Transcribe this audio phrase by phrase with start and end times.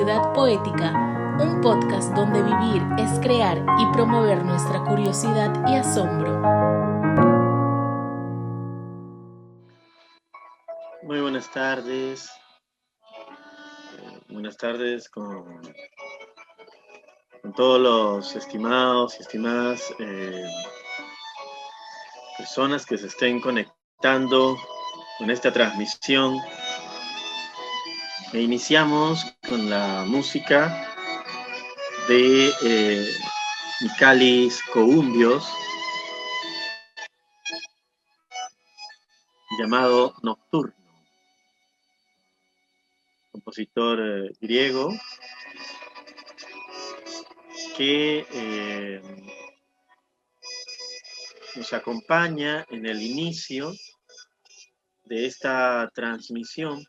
[0.00, 0.92] Curiosidad Poética,
[1.40, 6.40] un podcast donde vivir es crear y promover nuestra curiosidad y asombro.
[11.02, 12.30] Muy buenas tardes.
[13.98, 15.60] Eh, buenas tardes con,
[17.42, 20.46] con, todos los estimados y estimadas eh,
[22.38, 24.56] personas que se estén conectando
[25.18, 26.38] con esta transmisión
[28.32, 30.86] e iniciamos con la música
[32.06, 33.12] de eh,
[33.80, 35.44] Micalis Coumbios,
[39.58, 40.74] llamado Nocturno,
[43.32, 44.92] compositor eh, griego
[47.76, 49.02] que eh,
[51.56, 53.72] nos acompaña en el inicio
[55.04, 56.86] de esta transmisión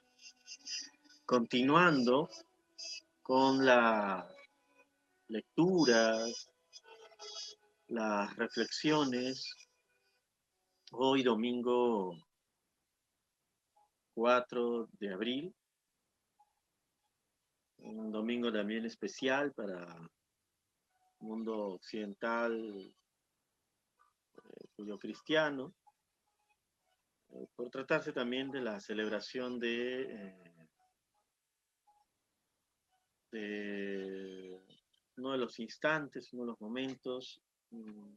[1.32, 2.30] continuando
[3.22, 4.26] con las
[5.30, 6.52] lecturas,
[7.88, 9.56] las reflexiones,
[10.92, 12.18] hoy domingo
[14.14, 15.56] 4 de abril,
[17.78, 20.10] un domingo también especial para el
[21.22, 22.94] mundo occidental
[24.44, 25.74] eh, cristiano,
[27.30, 30.51] eh, por tratarse también de la celebración de eh,
[33.32, 34.60] de
[35.18, 38.14] uno de los instantes, uno de los momentos mm,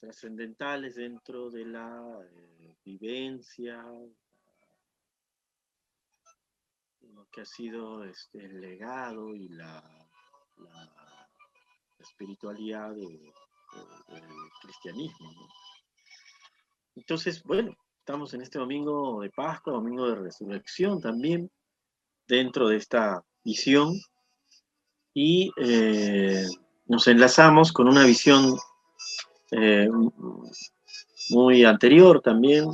[0.00, 3.84] trascendentales dentro de la eh, vivencia,
[7.00, 9.82] lo que ha sido este, el legado y la,
[11.98, 13.32] espiritualidad del
[14.62, 15.30] cristianismo.
[16.94, 21.50] Entonces, bueno, estamos en este domingo de Pascua, domingo de resurrección también,
[22.26, 23.98] dentro de esta visión
[25.14, 26.46] y eh,
[26.84, 28.58] nos enlazamos con una visión
[29.52, 29.88] eh,
[31.30, 32.66] muy anterior también,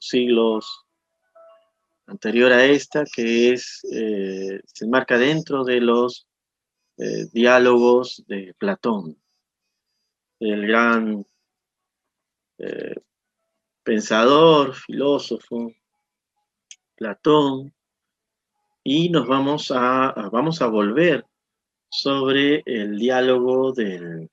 [0.00, 0.86] siglos
[2.06, 6.26] anterior a esta, que es, eh, se enmarca dentro de los
[7.32, 9.18] diálogos de Platón,
[10.38, 11.26] el gran
[13.82, 15.72] pensador, filósofo,
[16.94, 17.73] Platón,
[18.84, 21.26] y nos vamos a, vamos a volver
[21.88, 24.30] sobre el diálogo del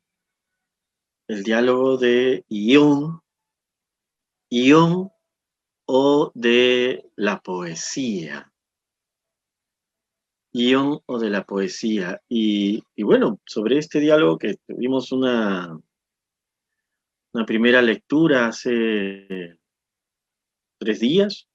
[1.28, 3.22] el diálogo de Ión,
[5.86, 8.52] o de la poesía.
[10.54, 12.22] Ión o de la poesía.
[12.28, 15.80] Y, y, bueno, sobre este diálogo que tuvimos una,
[17.34, 19.58] una primera lectura hace
[20.78, 21.48] tres días,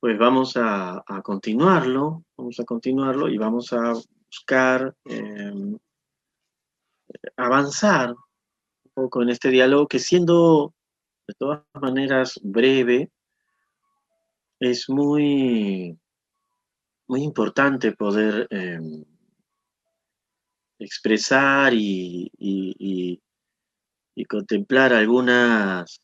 [0.00, 3.92] pues vamos a, continuarlo, vamos a continuarlo y vamos a
[4.26, 5.78] buscar em,
[7.36, 10.74] avanzar un poco en este diálogo que siendo
[11.28, 13.10] de todas maneras breve,
[14.58, 15.98] es muy,
[17.06, 19.04] muy importante poder em,
[20.78, 23.20] expresar y, y,
[24.28, 26.02] contemplar algunas,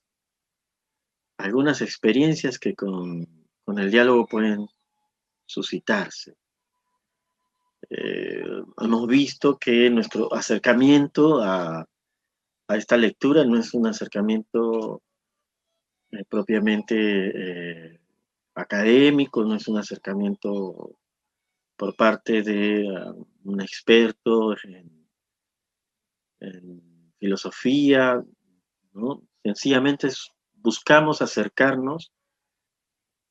[1.39, 3.36] algunas experiencias que con
[3.67, 4.69] con el diálogo pueden
[5.45, 6.37] suscitarse.
[7.91, 8.45] Eh,
[8.81, 11.85] hemos visto que nuestro acercamiento a,
[12.69, 15.03] esta lectura no es un acercamiento
[16.13, 18.01] eh, propiamente eh,
[18.55, 20.97] académico, no es un acercamiento
[21.77, 24.95] por parte de um, un experto en,
[27.19, 28.23] filosofía,
[29.43, 30.09] sencillamente
[30.55, 32.13] buscamos acercarnos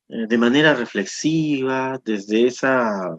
[0.08, 3.16] de manera reflexiva, desde esa,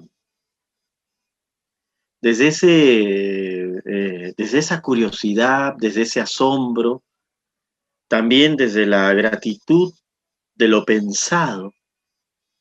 [2.22, 7.04] desde, ese, eh, desde esa curiosidad, desde ese asombro,
[8.08, 9.94] también desde la gratitud
[10.56, 11.74] de lo pensado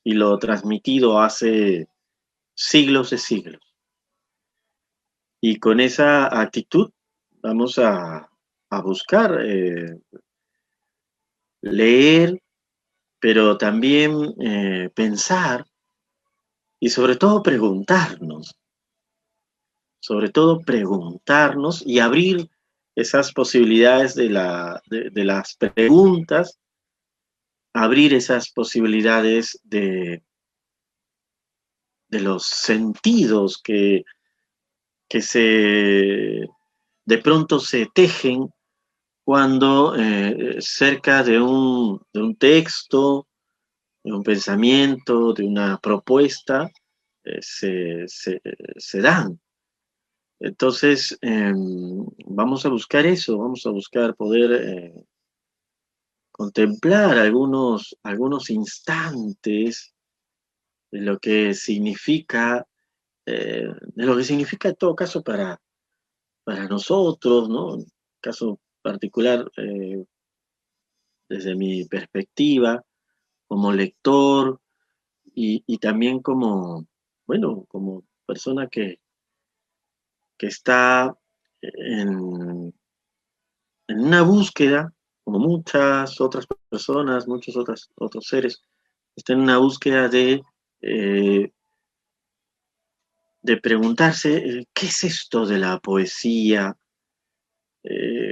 [0.05, 1.89] y lo transmitido hace
[2.55, 3.63] siglos de siglos.
[5.41, 6.91] Y con esa actitud
[7.43, 8.29] vamos a,
[8.83, 9.99] buscar eh,
[11.63, 12.43] leer
[13.27, 15.67] pero también eh, pensar
[16.79, 18.57] y sobre todo preguntarnos,
[19.99, 22.49] sobre todo preguntarnos y abrir
[22.95, 26.61] esas posibilidades de, la, de, las preguntas,
[27.75, 30.23] abrir esas posibilidades de,
[32.07, 34.05] de los sentidos que,
[35.09, 36.47] que se
[37.05, 38.51] de pronto se tejen
[39.27, 43.27] cuando eh, cerca de un, de un, texto,
[44.05, 46.71] de un pensamiento, de una propuesta,
[47.25, 49.41] eh, se, dan.
[50.39, 54.95] Entonces, em, vamos a buscar eso, vamos a buscar poder eh,
[56.31, 59.93] contemplar algunos, algunos instantes
[60.93, 62.65] de lo que significa,
[63.25, 65.61] de lo que significa en todo caso para,
[66.45, 67.85] para nosotros, ¿no?
[68.21, 69.51] Caso particular,
[71.29, 72.85] desde mi perspectiva,
[73.49, 74.61] como lector
[75.35, 76.87] y, también como,
[77.27, 79.01] bueno, como persona que,
[80.39, 81.17] que está
[81.61, 82.73] en,
[83.89, 84.93] en una búsqueda,
[85.25, 88.63] como muchas otras personas, muchos otros, otros seres,
[89.17, 90.43] está en una búsqueda de,
[90.81, 91.51] eh,
[93.43, 96.77] de preguntarse, eh, ¿qué es esto de la poesía?
[97.83, 98.26] Eh,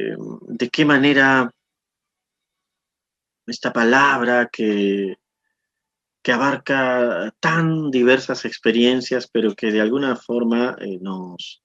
[0.48, 1.50] ¿De qué manera
[3.46, 5.16] esta palabra que,
[6.22, 11.62] que abarca tan diversas experiencias, pero que de alguna forma eh, nos,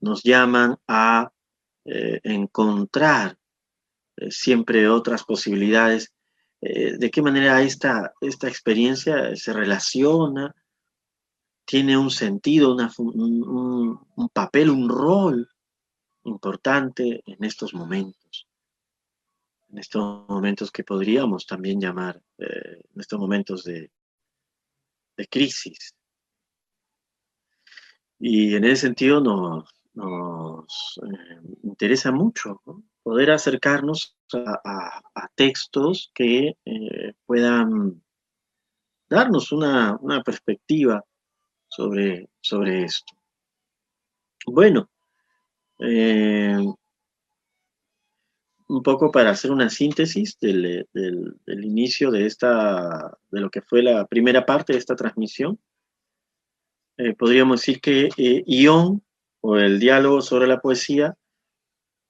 [0.00, 1.30] nos llaman a
[1.84, 3.36] eh, encontrar
[4.16, 6.12] eh, siempre otras posibilidades.
[6.64, 10.54] ¿De qué manera esta, esta experiencia se relaciona?
[11.64, 15.48] tiene un sentido, un, papel, un rol
[16.24, 18.46] importante en estos momentos
[19.72, 23.90] en estos momentos que podríamos también llamar, eh, en estos momentos de,
[25.30, 25.94] crisis.
[28.18, 32.60] Y en ese sentido nos, eh, interesa mucho
[33.04, 38.02] poder acercarnos a, textos que eh, puedan
[39.08, 41.04] darnos una, perspectiva
[41.68, 43.14] sobre, sobre esto.
[44.46, 44.90] Bueno,
[48.72, 50.86] un poco para hacer una síntesis del,
[51.46, 55.58] inicio de esta, de lo que fue la primera parte de esta transmisión.
[56.96, 59.02] Eh, podríamos decir que eh, Ión,
[59.40, 61.16] o el diálogo sobre la poesía,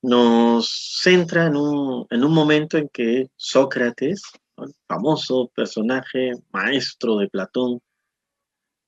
[0.02, 4.22] nos centra en un, momento en que Sócrates,
[4.58, 7.80] el famoso personaje maestro de Platón,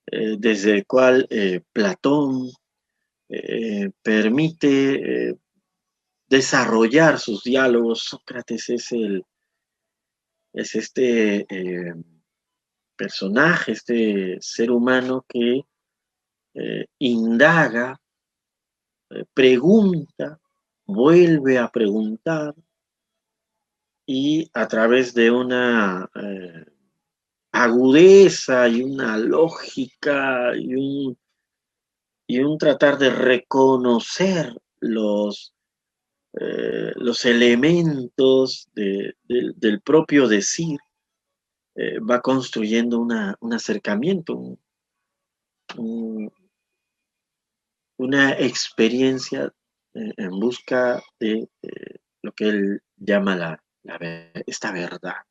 [0.06, 1.28] eh, desde el cual
[1.72, 2.50] Platón
[4.02, 5.36] permite
[6.28, 8.04] desarrollar sus diálogos.
[8.04, 9.24] Sócrates es el
[10.54, 11.94] es este eh,
[12.96, 15.62] personaje, este ser humano que
[16.54, 18.00] eh, indaga,
[19.10, 20.40] eh, pregunta,
[20.86, 22.54] vuelve a preguntar
[24.06, 26.08] y a través de una
[27.50, 31.18] agudeza y una lógica y un,
[32.26, 35.54] y un tratar de reconocer los
[36.36, 40.78] eh, los elementos del propio decir,
[41.76, 44.58] eh, va construyendo un acercamiento,
[47.96, 49.52] una experiencia
[49.94, 51.48] eh, en busca de
[52.22, 53.62] lo que él llama la,
[54.46, 55.22] esta verdad.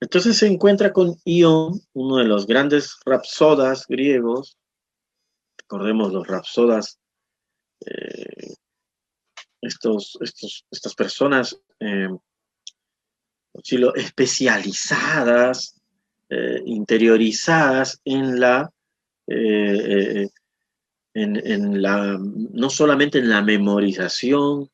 [0.00, 4.56] Entonces se encuentra con Ion, uno de los grandes rapsodas griegos.
[5.58, 6.98] Recordemos los rapsodas
[9.60, 12.08] estos, estos, estas personas eh,
[13.96, 15.80] especializadas,
[16.30, 18.70] eh, interiorizadas en la,
[19.26, 20.28] eh,
[21.14, 24.70] en, la, no solamente en la memorización,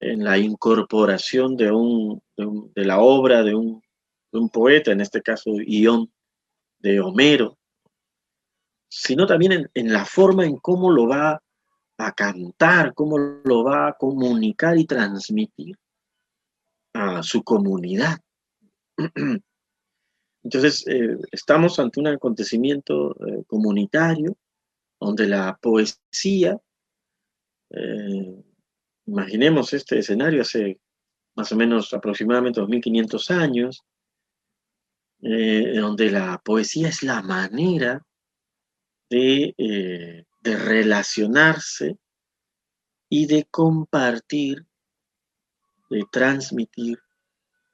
[0.00, 3.82] en la incorporación de, un, de, la obra de un,
[4.48, 6.12] poeta, en este caso Ión
[6.78, 7.58] de Homero,
[8.88, 11.42] sino también en, en, la forma en cómo lo va
[11.98, 15.76] a cantar, cómo lo va a comunicar y transmitir
[16.92, 18.18] a su comunidad.
[20.46, 24.36] Entonces, eh, estamos ante un acontecimiento eh, comunitario
[25.00, 26.56] donde la poesía,
[27.70, 28.44] eh,
[29.06, 30.78] imaginemos este escenario hace
[31.34, 33.84] más o menos aproximadamente 2500 años,
[35.20, 38.04] donde la poesía es la manera
[39.10, 39.54] de
[40.46, 41.98] de relacionarse
[43.10, 44.64] y de compartir,
[45.90, 47.00] de transmitir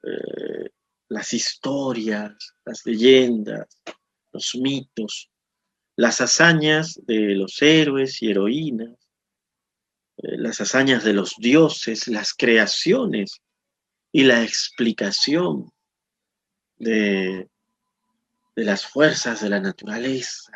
[0.01, 0.71] eh,
[1.07, 3.77] las historias, las leyendas,
[4.31, 5.29] los mitos,
[5.95, 8.97] las hazañas de los héroes y heroínas,
[10.17, 13.39] eh, las hazañas de los dioses, las creaciones
[14.11, 15.71] y la explicación
[16.77, 17.47] de,
[18.55, 20.53] de las fuerzas de la naturaleza,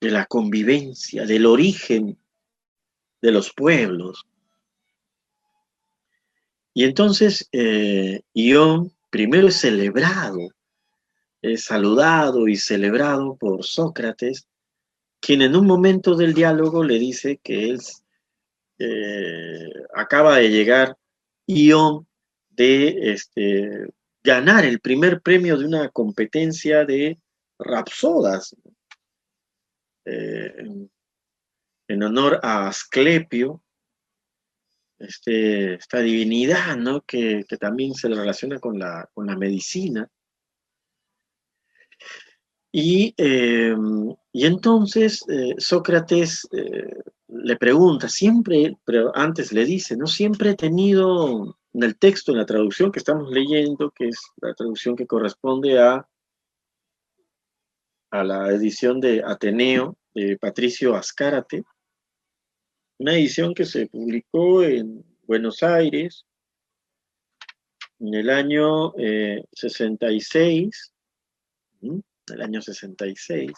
[0.00, 2.18] de la convivencia, del origen
[3.20, 4.26] de los pueblos.
[6.72, 10.50] Y entonces eh, Ión primero es celebrado
[11.42, 14.46] es saludado y celebrado por Sócrates,
[15.20, 17.80] quien en un momento del diálogo le dice que él
[18.78, 20.96] eh, acaba de llegar
[21.46, 22.06] Ion
[22.50, 23.88] de este,
[24.22, 27.18] ganar el primer premio de una competencia de
[27.58, 28.54] rapsodas
[30.04, 30.54] eh,
[31.88, 33.62] en honor a Asclepio,
[34.98, 37.02] este, esta divinidad ¿no?
[37.02, 40.08] que, también se le relaciona con la, con la medicina.
[42.72, 43.74] Y, eh,
[44.32, 46.48] entonces eh, Sócrates
[47.32, 50.06] le pregunta, siempre, pero antes le dice, ¿no?
[50.06, 54.54] Siempre he tenido en el texto, en la traducción que estamos leyendo, que es la
[54.54, 56.08] traducción que corresponde a,
[58.10, 61.62] a la edición de Ateneo de Patricio Ascárate,
[62.98, 66.26] una edición que se publicó en Buenos Aires
[68.00, 68.92] en el año
[69.52, 70.92] 66,
[71.82, 72.00] eh,
[72.32, 73.52] el año 66,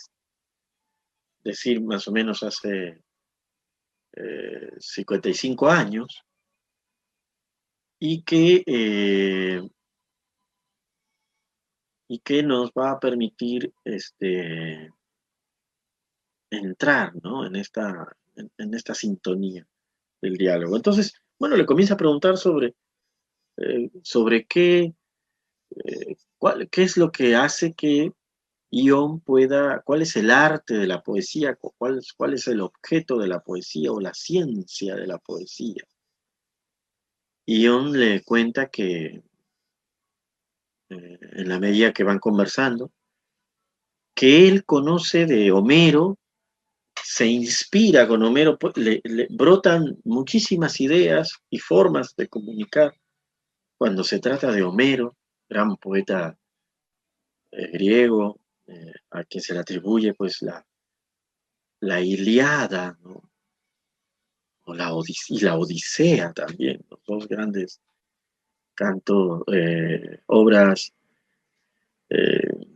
[1.45, 3.01] decir más o menos hace
[4.79, 6.25] 55 eh, años,
[8.05, 9.63] y que, eh,
[12.09, 14.91] y que nos va a permitir este,
[16.51, 17.13] entrar
[17.47, 19.69] en, esta, en, esta sintonía
[20.21, 20.75] del diálogo.
[20.75, 22.75] Entonces, bueno, le comienza a preguntar sobre,
[23.59, 24.93] eh, sobre qué,
[25.85, 28.13] eh, cuál, qué es lo que hace que
[28.73, 33.29] Ion pueda, cuál es el arte de la poesía, cuál, cuál es el objeto de
[33.29, 35.85] la poesía o la ciencia de la poesía.
[37.53, 39.23] Ion le cuenta que
[40.89, 42.91] eh, en la medida que van conversando,
[44.15, 46.19] que él conoce de Homero,
[47.03, 52.95] se inspira con Homero, pues, le, brotan muchísimas ideas y formas de comunicar
[53.77, 55.17] cuando se trata de Homero,
[55.49, 56.39] gran poeta
[57.51, 60.65] eh, griego, eh, a quien se le atribuye pues la,
[61.81, 63.32] la Iliada, ¿no?
[64.67, 64.93] La
[65.29, 67.81] y la Odisea también, los dos grandes
[68.75, 70.93] cantos, eh, obras
[72.09, 72.67] eh,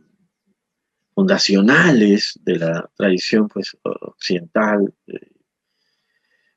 [1.13, 4.93] fundacionales de la tradición pues, occidental.
[5.07, 5.31] Eh.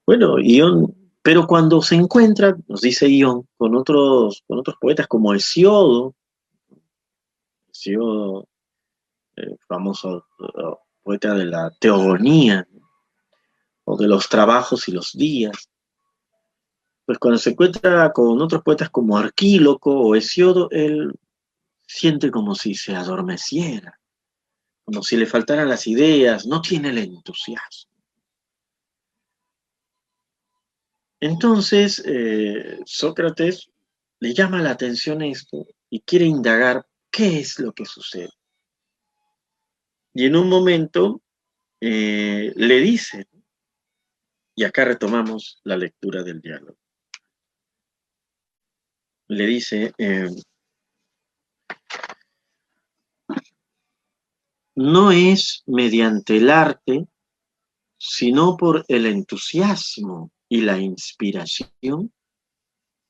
[0.06, 5.34] Bueno, Ion, pero cuando se encuentra, nos dice Ion, con otros, con otros poetas como
[5.34, 6.14] Hesiodo,
[7.72, 8.48] Hesiodo,
[9.66, 10.26] famoso
[11.02, 12.66] poeta de la teogonía,
[13.96, 15.70] de los trabajos y los días.
[17.04, 21.12] Pues cuando se encuentra con otros poetas como Arquíloco o Hesiodo, él
[21.86, 23.98] siente como si se adormeciera,
[24.84, 27.90] como si le faltaran las ideas, no tiene el entusiasmo.
[31.20, 33.70] Entonces, eh, Sócrates
[34.20, 38.30] le llama la atención esto y quiere indagar qué es lo que sucede.
[40.14, 41.22] Y en un momento
[41.80, 43.28] eh, le dice,
[44.54, 46.76] y acá retomamos la lectura del diálogo.
[49.28, 50.28] Le dice, eh,
[54.74, 57.06] no es mediante el arte,
[57.96, 62.12] sino por el entusiasmo y la inspiración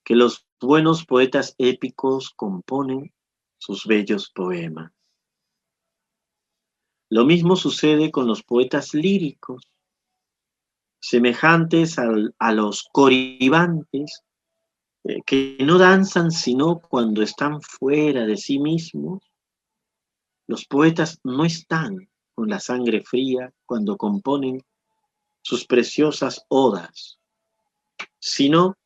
[0.05, 3.15] que los buenos poetas épicos componen
[3.59, 4.93] sus bellos poemas.
[7.09, 9.70] Lo mismo sucede con los poetas líricos
[11.01, 14.23] semejantes a los coribantes,
[15.05, 19.23] eh, que no danzan sino cuando están fuera de sí mismos.
[20.47, 24.63] Los poetas no están con la sangre fría cuando componen
[25.43, 27.19] sus preciosas odas,
[28.19, 28.77] sino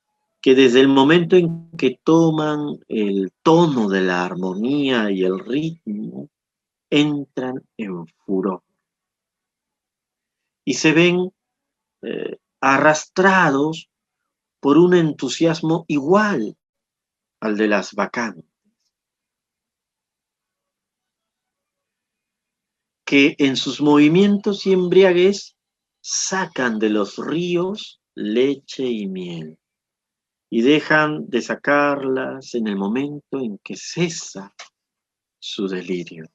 [0.41, 6.29] que desde el momento en que toman el tono de la armonía y el ritmo,
[6.91, 8.63] entran en furor.
[10.65, 11.33] Y se ven
[12.05, 13.91] eh, arrastrados
[14.61, 16.57] por un entusiasmo igual
[17.41, 18.51] al de las bacantes,
[23.05, 25.57] que en sus movimientos y embriaguez
[26.01, 29.59] sacan de los ríos leche y miel
[30.51, 34.55] y dejan de sacarlas en el momento en que cesa
[35.39, 36.27] su delirio.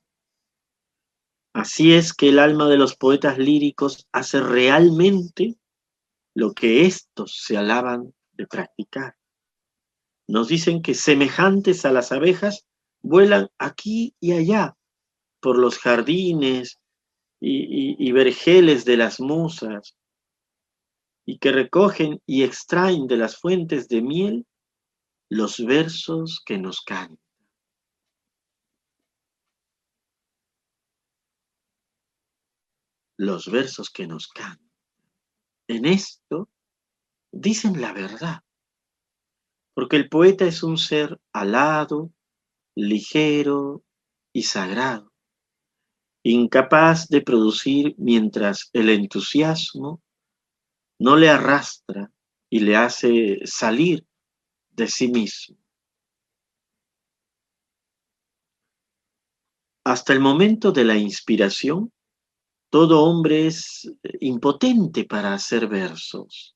[1.54, 5.58] Así es que el alma de los poetas líricos hace realmente
[6.36, 9.16] lo que éstos se alaban de practicar.
[10.28, 12.66] Nos dicen que semejantes a las abejas
[13.02, 14.78] vuelan aquí y allá
[15.40, 16.80] por los jardines
[17.42, 19.96] y, vergeles de las musas
[21.26, 24.46] y que recogen y extraen de las fuentes de miel
[25.30, 27.18] los versos que nos cantan.
[33.20, 34.72] Los versos que nos cantan.
[35.68, 36.50] En esto
[37.32, 38.44] dicen la verdad,
[39.74, 42.14] porque el poeta es un ser alado,
[42.76, 43.84] ligero
[44.32, 45.12] y sagrado,
[46.24, 50.02] incapaz de producir mientras el entusiasmo
[50.98, 52.14] no le arrastra
[52.50, 54.08] y le hace salir
[54.70, 55.58] de sí mismo.
[59.84, 61.92] Hasta el momento de la inspiración,
[62.70, 66.56] todo hombre es impotente para hacer versos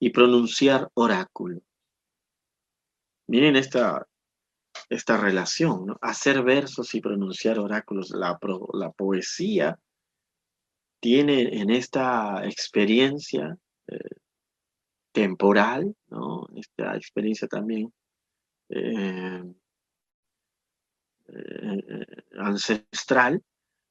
[0.00, 1.62] y pronunciar oráculos.
[3.28, 4.08] Miren esta,
[4.88, 5.98] esta relación, ¿no?
[6.00, 8.10] hacer versos y pronunciar oráculos.
[8.10, 8.38] La,
[8.96, 9.78] poesía
[11.00, 13.56] tiene en esta experiencia
[13.86, 13.98] eh,
[15.12, 16.48] temporal, ¿no?
[16.56, 17.92] esta experiencia también
[18.68, 19.44] eh,
[21.28, 22.06] eh,
[22.36, 23.42] ancestral,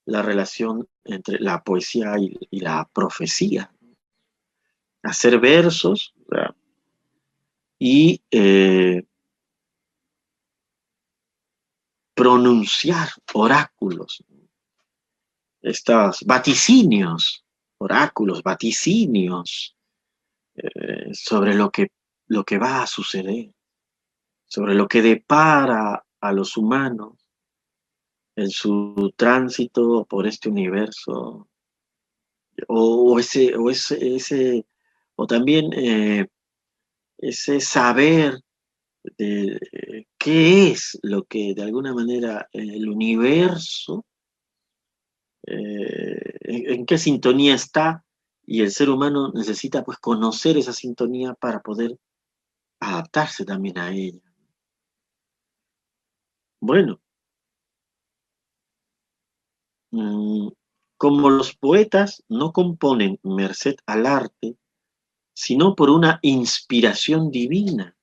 [0.09, 3.71] la relación entre la poesía y, la profecía.
[5.03, 6.13] Hacer versos
[7.77, 8.21] y
[12.13, 14.23] pronunciar oráculos,
[15.61, 17.45] estos vaticinios,
[17.77, 19.75] oráculos, vaticinios
[20.55, 21.91] eh, sobre lo que,
[22.27, 23.53] lo que va a suceder,
[24.45, 27.18] sobre lo que depara a los humanos
[28.39, 31.50] en su tránsito por este universo,
[32.67, 34.65] o, ese, o ese,
[35.15, 36.27] o también eh,
[37.17, 38.39] ese saber
[39.17, 39.60] de
[40.17, 44.05] qué es lo que de alguna manera el universo,
[45.46, 48.05] eh, en, qué sintonía está,
[48.46, 51.97] y el ser humano necesita pues conocer esa sintonía para poder
[52.80, 54.21] adaptarse también a ella.
[56.62, 57.02] Bueno,
[59.91, 64.58] como los poetas no componen merced al arte,
[65.34, 67.95] sino por una inspiración divina,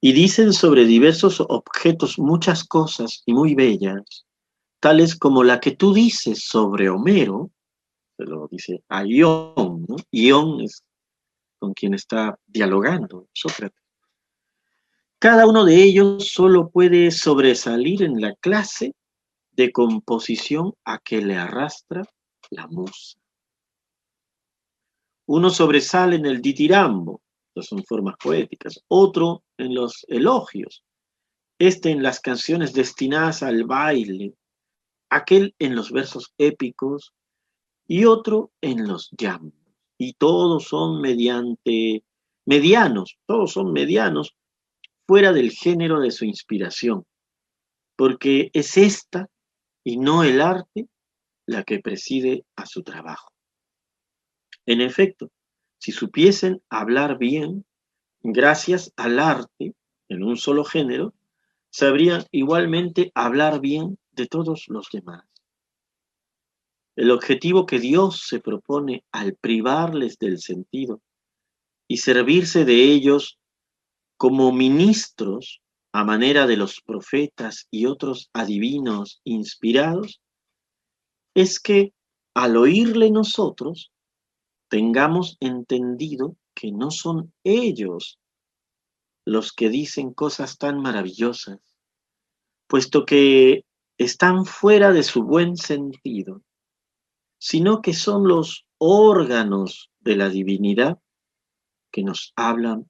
[0.00, 4.26] y dicen sobre diversos objetos muchas cosas y muy bellas,
[4.80, 7.50] tales como la que tú dices sobre Homero,
[8.16, 9.96] se lo dice a Ión, ¿no?
[10.10, 10.82] Ión es
[11.58, 13.78] con quien está dialogando Sócrates.
[15.18, 18.94] Cada uno de ellos solo puede sobresalir en la clase
[19.52, 22.02] de composición a que le arrastra
[22.50, 23.18] la musa.
[25.26, 27.22] Uno sobresale en el ditirambo,
[27.56, 30.82] son formas poéticas, otro en los elogios,
[31.58, 34.34] este en las canciones destinadas al baile,
[35.10, 37.12] aquel en los versos épicos
[37.86, 39.60] y otro en los llantos.
[39.98, 42.04] Y todos son mediante
[42.46, 44.34] medianos, todos son medianos
[45.06, 47.04] fuera del género de su inspiración,
[47.96, 49.28] porque es esta
[49.84, 50.88] y no el arte
[51.46, 53.32] la que preside a su trabajo.
[54.66, 55.30] En efecto,
[55.78, 57.64] si supiesen hablar bien,
[58.22, 59.74] gracias al arte,
[60.08, 61.14] en un solo género,
[61.70, 65.24] sabrían igualmente hablar bien de todos los demás.
[66.96, 71.00] El objetivo que Dios se propone al privarles del sentido
[71.88, 73.38] y servirse de ellos
[74.16, 80.20] como ministros a manera de los profetas y otros adivinos inspirados,
[81.34, 81.92] es que
[82.34, 83.92] al oírle nosotros
[84.68, 88.18] tengamos entendido que no son ellos
[89.24, 91.60] los que dicen cosas tan maravillosas,
[92.68, 93.64] puesto que
[93.98, 96.42] están fuera de su buen sentido,
[97.38, 100.98] sino que son los órganos de la divinidad
[101.92, 102.88] que nos hablan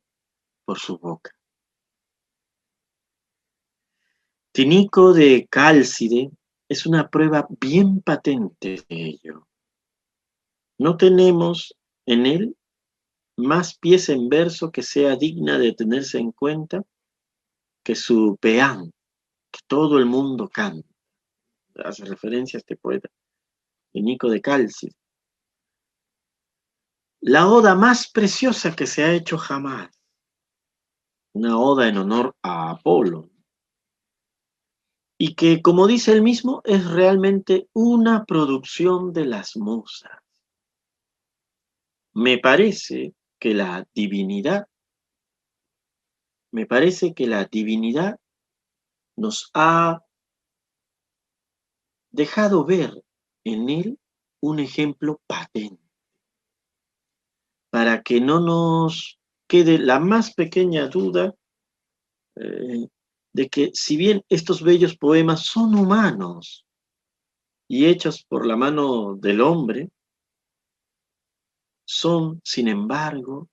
[0.64, 1.32] por su boca.
[4.52, 6.30] Tinico de Cálcide
[6.68, 9.46] es una prueba bien patente de ello.
[10.76, 12.56] No tenemos en él
[13.36, 16.82] más pieza en verso que sea digna de tenerse en cuenta
[17.84, 18.92] que su peán,
[19.52, 20.88] que todo el mundo canta.
[21.84, 23.08] Hace referencia a este poeta,
[23.94, 24.94] Nico de Calcis.
[27.20, 29.90] La oda más preciosa que se ha hecho jamás.
[31.34, 33.29] Una oda en honor a Apolo.
[35.22, 40.18] Y que, como dice él mismo, es realmente una producción de las musas.
[42.14, 44.66] Me parece que la divinidad,
[46.52, 48.18] me parece que la divinidad
[49.14, 50.02] nos ha
[52.10, 53.04] dejado ver
[53.44, 53.98] en él
[54.40, 55.84] un ejemplo patente,
[57.68, 61.34] para que no nos quede la más pequeña duda
[62.36, 62.88] eh,
[63.32, 66.66] de que si bien estos bellos poemas son humanos,
[67.72, 69.90] y hechos por la mano del hombre
[71.84, 73.48] son, sin embargo,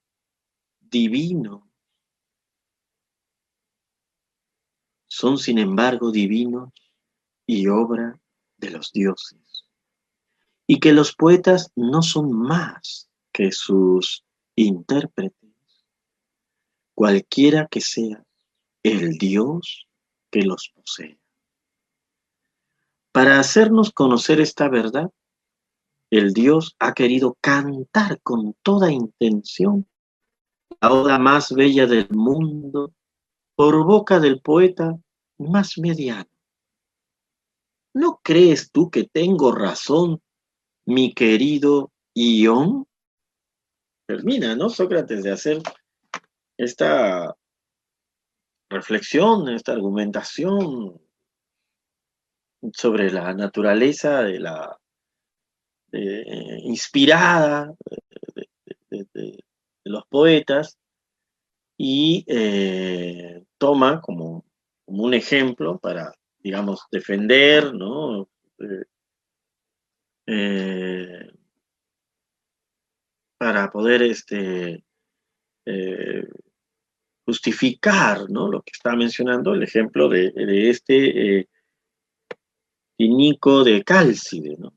[0.79, 1.61] divinos.
[5.05, 6.73] Son, sin embargo, divinos
[7.45, 8.19] y obra
[8.57, 9.67] de los dioses.
[10.65, 15.53] Y que los poetas no son más que sus intérpretes,
[16.95, 18.26] cualquiera que sea
[18.91, 19.87] el Dios
[20.31, 21.19] que los posee.
[23.11, 25.11] Para hacernos conocer esta verdad,
[26.11, 29.87] el Dios ha querido cantar con toda intención
[30.81, 32.93] la oda más bella del mundo
[33.55, 34.97] por boca del poeta
[35.39, 36.29] más mediano.
[37.93, 40.21] ¿No crees tú que tengo razón,
[40.85, 42.85] mi querido Ión?
[44.07, 44.69] Termina, ¿no?
[44.69, 45.61] Sócrates de hacer
[46.57, 47.35] esta
[48.69, 51.01] reflexión, esta argumentación
[52.73, 54.77] sobre la naturaleza de la
[56.63, 57.73] inspirada
[58.89, 59.43] de,
[59.83, 60.77] los poetas
[61.77, 64.45] y eh, toma como,
[64.89, 68.29] un ejemplo para, digamos, defender, ¿no?
[68.59, 68.85] Eh,
[70.27, 71.31] eh,
[73.37, 74.83] para poder este,
[77.27, 78.49] justificar ¿no?
[78.49, 80.31] lo que está mencionando, el ejemplo de,
[80.69, 81.47] este
[82.97, 84.73] Tinico de Cálcide, ¿no?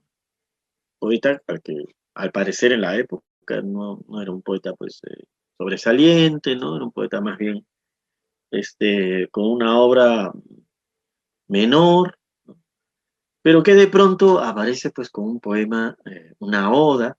[1.00, 1.84] poeta que
[2.14, 5.24] al parecer en la época no, era un poeta pues eh,
[5.58, 6.76] sobresaliente, ¿no?
[6.76, 7.66] Era un poeta más bien
[8.50, 10.32] este, con una obra
[11.48, 12.18] menor,
[13.42, 17.16] pero que de pronto aparece pues con un poema, eh, una oda,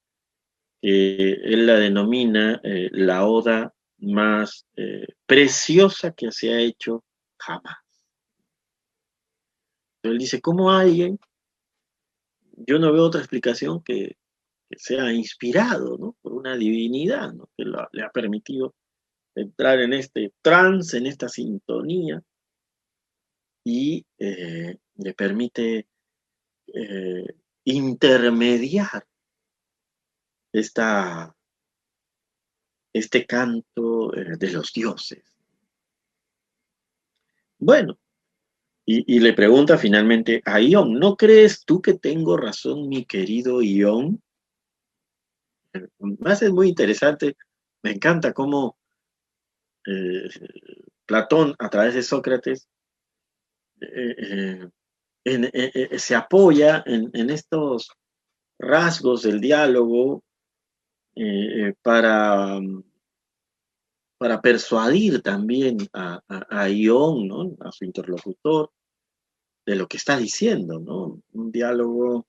[0.81, 4.65] que él la denomina eh, la oda más
[5.25, 7.03] preciosa que se ha hecho
[7.37, 7.77] jamás.
[10.03, 11.19] Él dice, ¿cómo alguien
[12.67, 14.17] yo no veo otra explicación que,
[14.77, 18.73] sea inspirado por una divinidad que le ha permitido
[19.35, 22.23] entrar en este trance, en esta sintonía,
[23.65, 25.89] y eh, le permite
[26.73, 27.25] eh,
[27.65, 29.05] intermediar
[30.53, 31.35] esta,
[32.93, 35.23] este canto eh, de los dioses.
[37.57, 37.99] Bueno,
[38.85, 44.21] y, le pregunta finalmente a Ion, ¿no crees tú que tengo razón, mi querido Ion?
[45.99, 47.37] Más es muy interesante,
[47.83, 48.77] me encanta cómo
[49.85, 50.27] eh,
[51.05, 52.67] Platón, a través de Sócrates,
[53.79, 54.69] eh,
[55.23, 57.91] eh, se apoya en, estos
[58.59, 60.23] rasgos del diálogo
[61.81, 62.59] para
[64.21, 67.57] para persuadir también a, a, Ión, ¿no?
[67.59, 68.71] a su interlocutor,
[69.65, 71.23] de lo que está diciendo, ¿no?
[71.31, 72.27] Un diálogo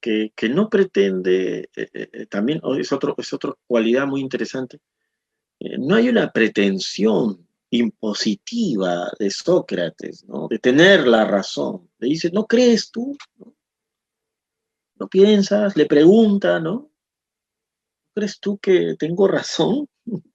[0.00, 4.78] que, no pretende, eh, eh, eh, también oh, es, es otra cualidad muy interesante,
[5.58, 10.46] no hay una pretensión impositiva de Sócrates, ¿no?
[10.46, 11.90] De tener la razón.
[11.98, 13.16] Le dice, ¿no crees tú?
[13.38, 13.56] ¿No,
[15.00, 15.76] ¿No piensas?
[15.76, 16.90] Le pregunta, ¿no?
[18.14, 19.88] ¿crees tú que tengo razón?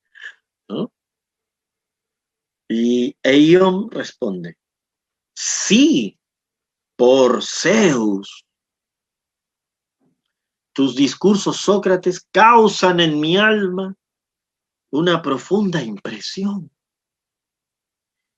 [0.68, 0.92] ¿No?
[2.68, 4.58] Y Eion responde,
[5.36, 6.20] sí,
[6.96, 8.44] por Zeus.
[10.74, 13.96] Tus discursos, Sócrates, causan en mi alma
[14.92, 16.72] una profunda impresión.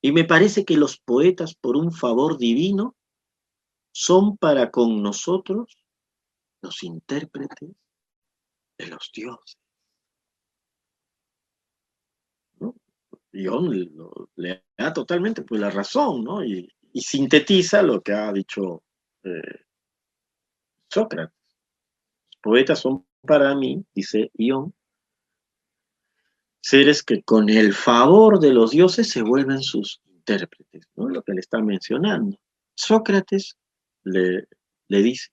[0.02, 2.98] Y me parece que los poetas, por un favor divino,
[3.94, 5.87] son para con nosotros
[6.62, 7.70] los intérpretes
[8.78, 9.58] de los dioses.
[12.60, 12.76] ¿no?
[14.36, 16.44] le da totalmente pues, la razón, ¿no?
[16.44, 18.82] Y, sintetiza lo que ha dicho
[19.24, 19.66] eh,
[20.90, 21.36] Sócrates.
[22.32, 24.74] Los poetas son para mí, dice Ión,
[26.60, 31.08] seres que con el favor de los dioses se vuelven sus intérpretes, ¿no?
[31.08, 32.40] Lo que le está mencionando.
[32.74, 33.58] Sócrates
[34.04, 34.48] le,
[34.88, 35.30] le dice,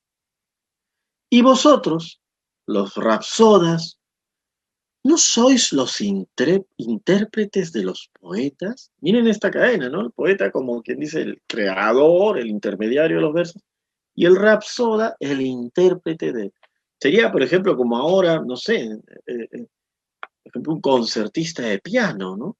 [1.35, 2.23] y vosotros,
[2.65, 3.99] los rapsodas,
[5.03, 8.93] ¿no sois los intérpretes de los poetas?
[9.01, 10.03] Miren esta cadena, ¿no?
[10.03, 13.63] El poeta como quien dice el creador, el intermediario de los versos,
[14.15, 16.53] y el rapsoda, el intérprete de...
[17.01, 19.67] Sería, por ejemplo, como ahora, no sé, eh, eh,
[20.45, 22.57] por ejemplo, un concertista de piano, ¿no?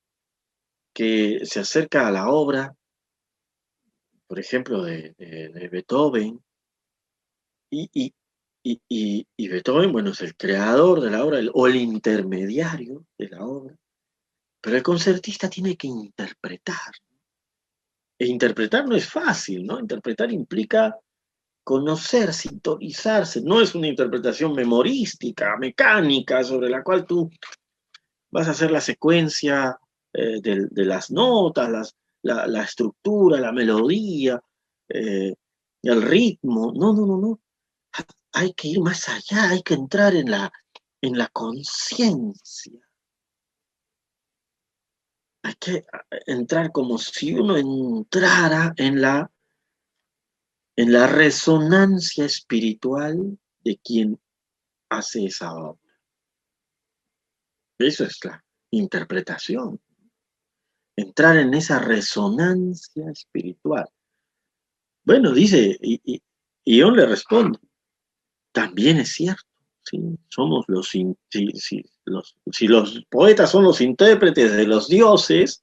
[0.93, 2.75] Que se acerca a la obra,
[4.27, 5.15] por ejemplo, de,
[5.71, 6.43] Beethoven,
[7.71, 8.13] y,
[9.37, 13.77] Beethoven, bueno, es el creador de la obra o el intermediario de la obra,
[14.61, 16.93] pero el concertista tiene que interpretar.
[18.19, 19.79] E interpretar no es fácil, ¿no?
[19.79, 20.97] Interpretar implica
[21.65, 23.43] conocer, sintonizarse.
[23.43, 27.31] No es una interpretación memorística, mecánica, sobre la cual tú
[28.31, 29.79] vas a hacer la secuencia
[30.13, 34.41] eh, de, las notas, la, estructura, la melodía,
[34.89, 35.35] eh,
[35.83, 36.73] el ritmo.
[36.75, 37.41] No, no, no, no.
[38.35, 40.53] Hay que ir más allá, hay que entrar en la,
[41.01, 42.81] en la conciencia.
[45.43, 45.85] Hay que
[46.27, 49.31] entrar como si uno entrara en la
[50.77, 54.21] en la resonancia espiritual de quien
[54.91, 55.81] hace esa obra.
[57.79, 59.81] Eso es la interpretación.
[60.97, 63.89] Entrar en esa resonancia espiritual.
[65.05, 66.01] Bueno, dice, y,
[66.65, 67.61] y, yo le respondo,
[68.55, 69.43] también es cierto.
[70.29, 70.91] Somos los,
[72.07, 75.63] los, si los poetas son los intérpretes de los dioses,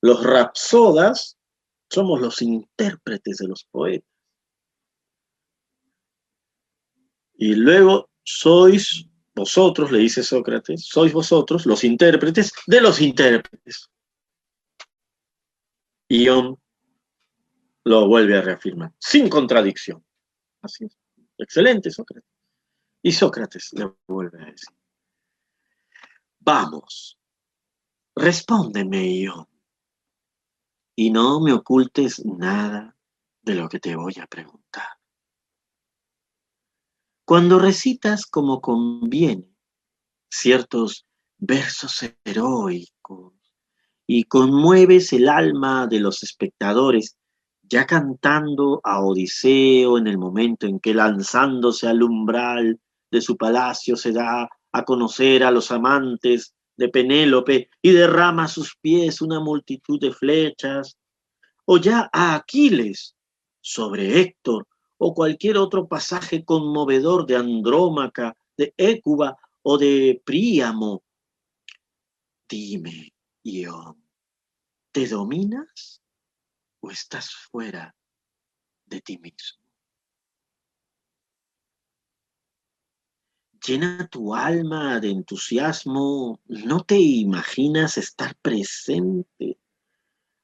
[0.00, 1.36] los rapsodas
[1.90, 4.08] somos los intérpretes de los poetas.
[7.34, 13.90] Y luego sois vosotros, le dice Sócrates, sois vosotros los intérpretes de los intérpretes.
[16.08, 16.58] Y Ion
[17.84, 20.04] lo vuelve a reafirmar, sin contradicción.
[20.62, 20.99] Así es.
[21.42, 22.30] Excelente, Sócrates.
[23.02, 24.76] Y Sócrates le vuelve a decir,
[26.38, 27.18] vamos,
[28.14, 29.48] respóndeme, Ion,
[30.94, 32.94] y no me ocultes nada
[33.40, 34.86] de lo que te voy a preguntar.
[37.24, 39.56] Cuando recitas como conviene
[40.30, 41.06] ciertos
[41.38, 43.32] versos heroicos
[44.06, 47.16] y conmueves el alma de los espectadores,
[47.70, 52.80] ya cantando a Odiseo en el momento en que lanzándose al umbral
[53.10, 58.48] de su palacio se da a conocer a los amantes de Penélope y derrama a
[58.48, 60.96] sus pies una multitud de flechas,
[61.64, 63.14] o ya a Aquiles
[63.60, 64.66] sobre Héctor
[64.98, 71.04] o cualquier otro pasaje conmovedor de Andrómaca, de Écuba o de Príamo.
[72.48, 73.12] Dime,
[73.44, 74.02] Ion,
[74.90, 75.99] ¿te dominas
[76.80, 77.94] o estás fuera
[78.86, 79.60] de ti mismo?
[83.66, 89.58] Llena tu alma de entusiasmo, no te imaginas estar presente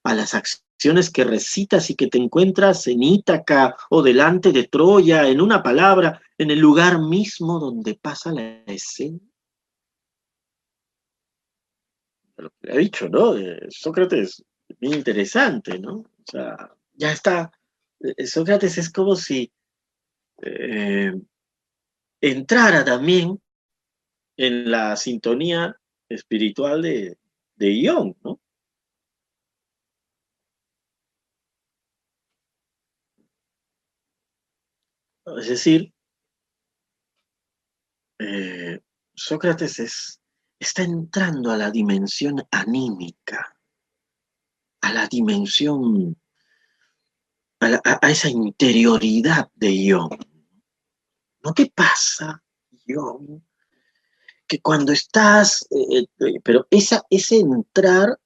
[0.05, 5.27] a las acciones que recitas y que te encuentras en Ítaca o delante de Troya,
[5.29, 9.19] en una palabra, en el lugar mismo donde pasa la escena.
[12.37, 13.33] Lo que ha dicho, ¿no?
[13.71, 14.45] Sócrates,
[14.79, 15.99] bien interesante, ¿no?
[15.99, 16.57] O sea,
[16.95, 17.51] ya está.
[18.01, 19.53] Eh, Sócrates es como si
[20.43, 21.13] eh,
[22.21, 23.41] entrara también
[24.37, 25.77] en la sintonía
[26.09, 27.19] espiritual de,
[27.57, 28.41] de ¿no?
[35.39, 35.93] Es decir,
[38.19, 38.81] eh,
[39.15, 40.21] Sócrates
[40.59, 43.56] está entrando a la dimensión anímica,
[44.87, 46.17] a la dimensión,
[47.61, 50.11] a, esa interioridad de Ión.
[51.43, 52.43] ¿No te pasa,
[52.87, 53.45] Ión?
[54.47, 58.17] Que cuando estás, eh, eh, pero esa, ese entrar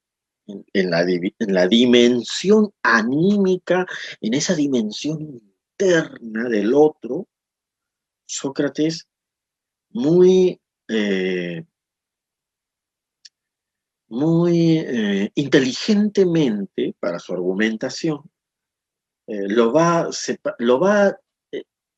[0.47, 3.87] en, la, en la dimensión anímica,
[4.21, 5.41] en esa dimensión
[5.79, 7.27] del otro,
[8.27, 9.09] Sócrates
[9.89, 11.65] muy, eh,
[14.11, 18.31] muy eh, inteligentemente para su argumentación,
[19.27, 20.11] eh, lo va,
[20.59, 21.21] lo va a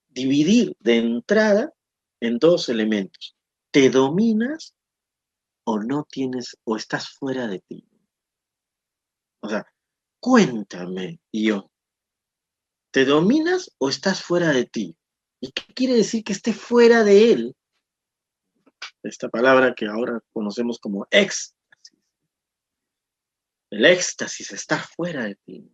[0.09, 1.72] dividir de entrada
[2.20, 3.37] en dos elementos.
[3.72, 4.75] ¿Te dominas
[5.64, 7.88] o no tienes o estás fuera de ti?
[9.40, 9.66] O sea,
[10.20, 11.72] cuéntame, yo,
[12.92, 14.94] ¿Te dominas o estás fuera de ti?
[15.40, 17.57] ¿Y qué quiere decir que esté fuera de él?
[19.03, 21.57] Esta palabra que ahora conocemos como éxtasis.
[23.73, 25.71] El éxtasis, estar fuera de ti.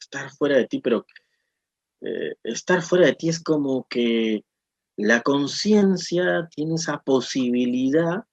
[0.00, 1.04] Estar fuera de ti, pero
[2.00, 4.44] eh, estar fuera de ti es como que
[4.96, 8.24] la conciencia tiene esa posibilidad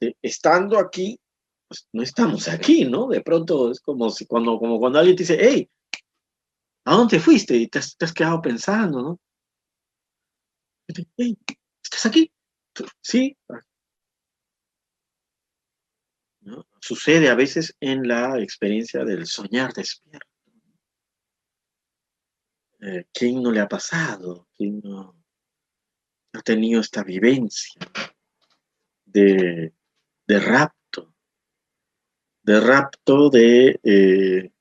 [0.00, 1.18] de, estando aquí,
[1.66, 3.08] pues no estamos aquí, ¿no?
[3.08, 5.70] De pronto es como si cuando, como cuando alguien te dice, hey,
[6.86, 7.56] ¿A dónde fuiste?
[7.56, 9.20] Y te has, quedado pensando, ¿no?
[10.86, 12.32] ¿Estás aquí?
[13.00, 13.36] Sí.
[16.86, 20.28] Sucede a veces en la experiencia del soñar despierto.
[22.80, 24.46] Eh, ¿Quién no le ha pasado?
[24.56, 25.16] ¿Quién no
[26.32, 27.80] ha tenido esta vivencia
[29.04, 29.72] de,
[30.28, 31.12] rapto?
[32.44, 33.80] De rapto de...
[33.82, 34.52] Eh,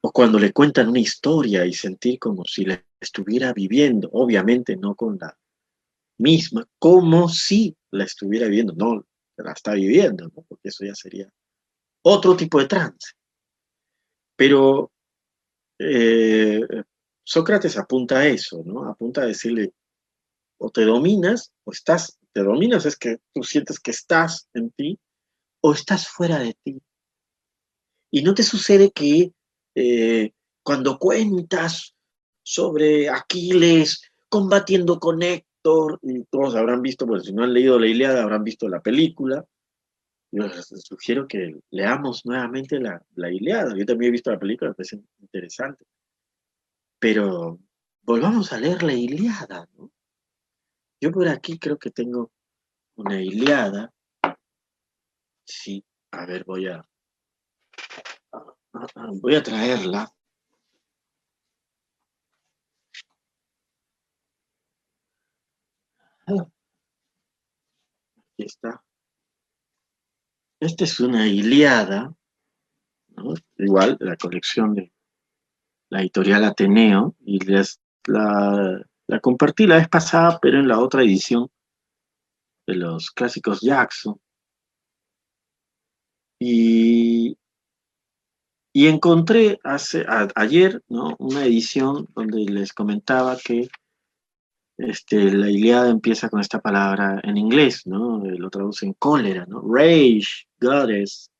[0.00, 4.96] o cuando le cuentan una historia y sentir como si la estuviera viviendo, obviamente no
[4.96, 5.38] con la
[6.18, 11.28] misma, como si la estuviera viviendo, no la está viviendo, porque eso ya sería
[12.02, 13.12] otro tipo de trance.
[14.36, 14.92] Pero
[15.78, 16.60] eh,
[17.24, 18.88] Sócrates apunta a eso, ¿no?
[18.88, 19.72] Apunta a decirle,
[20.58, 24.98] o te dominas, o estás, te dominas es que tú sientes que estás en ti,
[25.60, 26.80] o estás fuera de ti.
[28.10, 29.32] Y no te sucede que
[29.74, 31.94] eh, cuando cuentas
[32.42, 35.53] sobre Aquiles combatiendo con Héctor,
[36.02, 39.44] y todos habrán visto, pues si no han leído la Iliada, habrán visto la película,
[40.30, 43.76] yo les sugiero que leamos nuevamente la, la Iliada.
[43.76, 45.84] Yo también he visto la película, me parece interesante.
[46.98, 47.60] Pero
[48.02, 49.92] volvamos a leer la Iliada, ¿no?
[51.00, 52.32] Yo por aquí creo que tengo
[52.96, 53.92] una Iliada.
[55.46, 56.84] Sí, a ver, voy a,
[59.20, 60.12] voy a traerla.
[66.26, 66.46] Aquí
[68.38, 68.82] está.
[70.60, 72.14] Esta es una Iliada,
[73.58, 74.92] igual la colección de
[75.90, 77.38] la editorial Ateneo, y
[78.06, 81.48] la compartí la vez pasada, pero en la otra edición
[82.66, 84.18] de los clásicos Jackson.
[86.40, 87.36] Y,
[88.72, 91.14] y encontré hace, ayer ¿no?
[91.18, 93.68] una edición donde les comentaba que
[94.76, 98.18] este, la Iliada empieza con esta palabra en inglés, ¿no?
[98.24, 99.60] Lo traduce en cólera, ¿no?
[99.60, 101.30] Rage, goddess.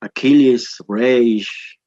[0.00, 1.78] Achilles, rage,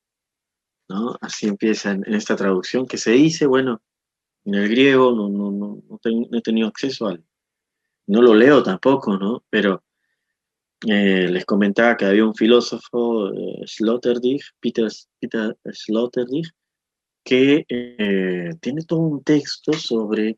[0.90, 1.18] ¿no?
[1.22, 3.82] Así empieza en, esta traducción que se dice, bueno,
[4.46, 6.00] en el griego no, no, no, no,
[6.38, 7.24] he tenido acceso al,
[8.08, 9.44] no lo leo tampoco, ¿no?
[9.50, 9.84] Pero
[10.88, 16.48] eh, les comentaba que había un filósofo, eh, Sloterdijk, Peter, Peter Sloterdijk,
[17.28, 20.38] que eh, tiene todo un texto sobre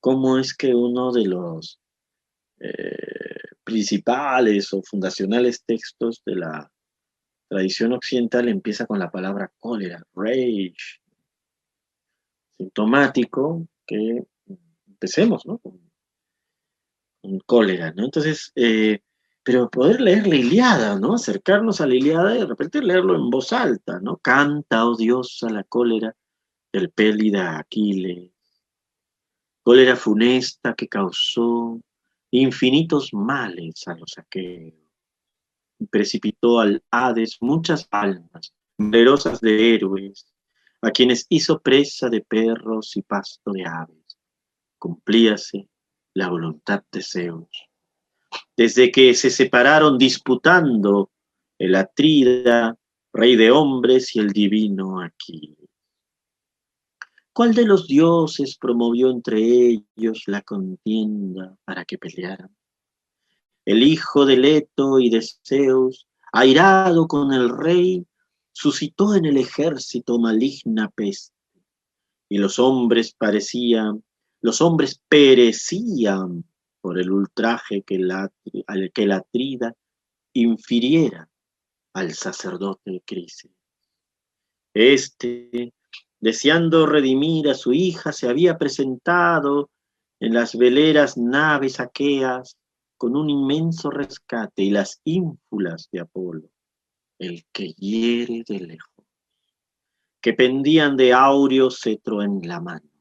[0.00, 1.78] cómo es que uno de los
[3.62, 6.72] principales o fundacionales textos de la
[7.48, 10.74] tradición occidental empieza con la palabra cólera, rage,
[12.58, 14.24] sintomático, que
[14.88, 15.58] empecemos, ¿no?
[15.58, 15.80] Con,
[17.46, 18.06] cólera, ¿no?
[18.06, 19.00] Entonces, eh,
[19.42, 21.14] pero poder leer la Iliada, ¿no?
[21.14, 24.18] Acercarnos a la Iliada y de repente leerlo en voz alta, ¿no?
[24.18, 24.96] Canta, oh
[25.50, 26.14] la cólera
[26.72, 28.30] del pélida Aquiles,
[29.62, 31.80] cólera funesta que causó
[32.30, 34.82] infinitos males a los aqueos
[35.86, 40.32] precipitó al Hades muchas almas, numerosas de héroes,
[40.80, 44.18] a quienes hizo presa de perros y pasto de aves.
[44.78, 45.68] Cumplíase
[46.14, 47.71] la voluntad de Zeus.
[48.56, 51.10] Desde que se separaron disputando
[51.58, 52.76] el Atrida,
[53.12, 55.58] rey de hombres, y el divino Aquiles.
[57.32, 62.54] ¿Cuál de los dioses promovió entre ellos la contienda para que pelearan?
[63.64, 68.06] el hijo de Leto y de Zeus, airado con el rey,
[68.52, 71.34] suscitó en el ejército maligna peste,
[72.28, 74.02] y los hombres parecían,
[74.40, 76.44] los hombres perecían
[76.82, 78.30] por el ultraje que la,
[78.92, 79.74] que la trida
[80.34, 81.30] infiriera
[81.94, 83.52] al sacerdote Crisis.
[84.74, 85.72] Este,
[86.18, 89.70] deseando redimir a su hija, se había presentado
[90.20, 92.56] en las veleras naves aqueas
[92.96, 96.48] con un inmenso rescate y las ínfulas de Apolo,
[97.18, 99.04] el que hiere de lejos,
[100.20, 102.91] que pendían de áureo cetro en la mano.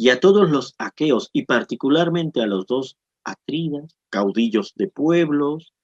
[0.00, 5.74] Y a todos los aqueos, y particularmente a los dos atridas, caudillos de pueblos,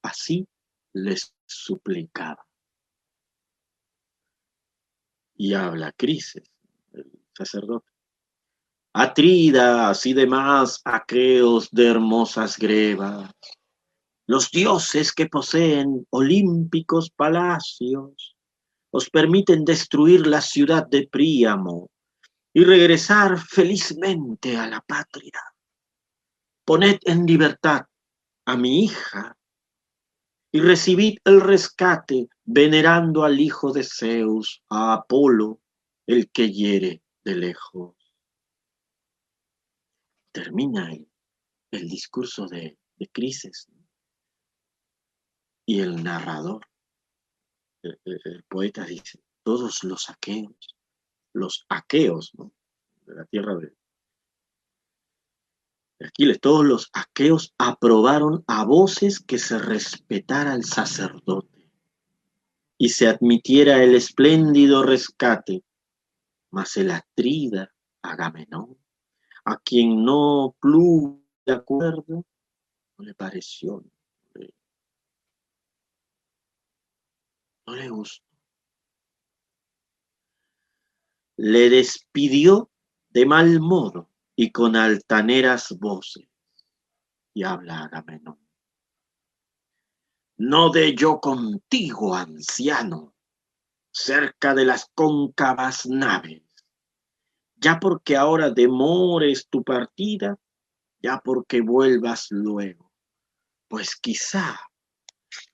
[0.00, 0.48] así
[0.94, 2.46] les suplicaba.
[5.36, 6.50] Y habla Crises,
[6.94, 7.92] el sacerdote.
[8.94, 13.30] Atridas y demás aqueos de hermosas grebas,
[14.26, 18.34] los dioses que poseen olímpicos palacios,
[18.90, 21.90] os permiten destruir la ciudad de Príamo
[22.58, 25.40] y regresar felizmente a la patria.
[26.64, 27.86] Poned en libertad
[28.46, 29.38] a mi hija
[30.50, 35.60] y recibid el rescate venerando al hijo de Zeus, a Apolo,
[36.08, 37.94] el que hiere de lejos
[40.32, 40.92] termina
[41.70, 43.68] el, discurso de, de Crisis.
[45.64, 46.66] Y el narrador,
[47.84, 50.77] el, poeta dice, todos los aqueos,
[51.38, 52.32] los aqueos
[53.06, 53.72] de la tierra de
[56.00, 61.58] Aquiles, todos los aqueos aprobaron a voces que se respetara al sacerdote.
[62.80, 65.64] y se admitiera el espléndido rescate,
[66.52, 68.78] mas el atrida Agamenón,
[69.44, 72.24] a quien no plugo de acuerdo,
[72.96, 73.82] no le pareció,
[77.66, 78.27] no le gustó.
[81.40, 82.68] Le despidió
[83.10, 86.28] de mal modo y con altaneras voces,
[87.32, 88.40] y habla Agamenón.
[90.36, 93.14] No de yo contigo, anciano,
[93.92, 96.42] cerca de las cóncavas naves,
[97.54, 100.36] ya porque ahora demores tu partida,
[101.00, 102.92] ya porque vuelvas luego,
[103.68, 104.58] pues quizá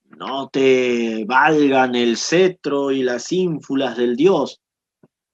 [0.04, 4.62] no te valgan el cetro y las ínfulas del Dios.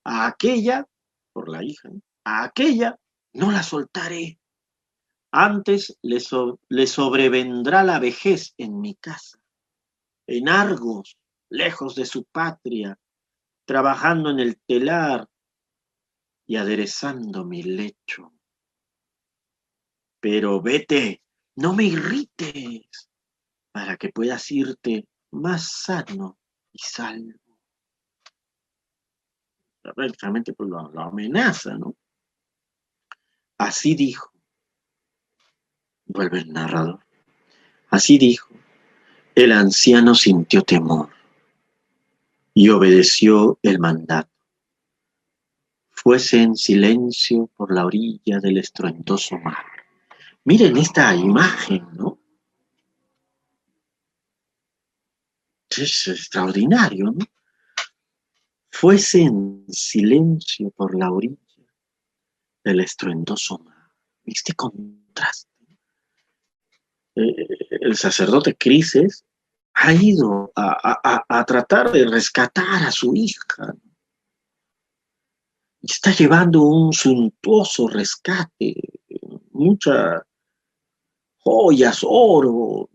[0.05, 0.87] A aquella,
[1.33, 1.91] por la hija,
[2.25, 2.99] a aquella
[3.35, 4.39] no la soltaré.
[5.33, 6.19] Antes le,
[6.69, 9.41] le sobrevendrá la vejez en mi casa
[10.31, 11.19] en Argos,
[11.51, 12.97] lejos de su patria,
[13.65, 15.29] trabajando en el telar
[16.47, 18.33] y aderezando mi lecho.
[20.21, 21.25] Pero vete,
[21.57, 23.11] no me irrites,
[23.73, 26.39] para que puedas irte más sano
[26.73, 27.50] y salvo.
[29.83, 31.97] Realmente pues lo, lo amenaza, ¿no?
[33.59, 34.33] Así dijo,
[36.07, 37.05] vuelve el narrador,
[37.91, 38.49] así dijo,
[39.35, 41.11] el anciano sintió temor
[42.55, 44.31] y obedeció el mandato.
[45.91, 49.65] Fuese en silencio por la orilla del estruendoso mar.
[50.45, 52.19] Miren esta imagen, ¿no?
[55.69, 57.27] Es extraordinario, ¿no?
[58.81, 61.37] Fuese en silencio por la orilla
[62.65, 63.91] del estruendoso mar.
[64.25, 65.51] Este contraste.
[67.15, 67.47] Eh,
[67.83, 69.27] el sacerdote Crises
[69.75, 73.75] ha ido a, tratar de rescatar a su hija.
[75.83, 78.77] Está llevando un suntuoso rescate,
[79.51, 80.23] muchas
[81.37, 82.89] joyas, oro.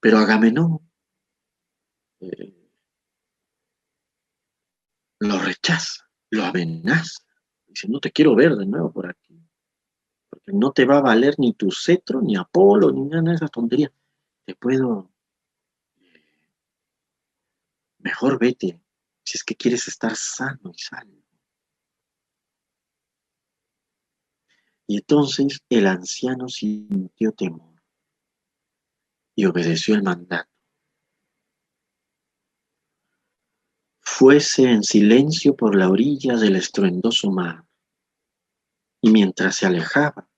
[0.00, 0.80] Pero Agamenón
[2.20, 2.57] eh,
[5.20, 7.22] lo rechaza, lo amenaza.
[7.66, 9.40] Dice, no te quiero ver de nuevo por aquí.
[10.28, 13.50] Porque no te va a valer ni tu cetro, ni Apolo, ni nada de esas
[13.50, 13.92] tonterías
[14.44, 15.10] te puedo...
[17.98, 18.80] Mejor vete
[19.24, 21.22] si es que quieres estar sano y salvo.
[24.86, 27.82] Y entonces el anciano sintió temor
[29.34, 30.57] y obedeció el mandato.
[34.10, 37.64] Fuese en silencio por la orilla del estruendoso mar,
[39.00, 40.28] y mientras se alejaba,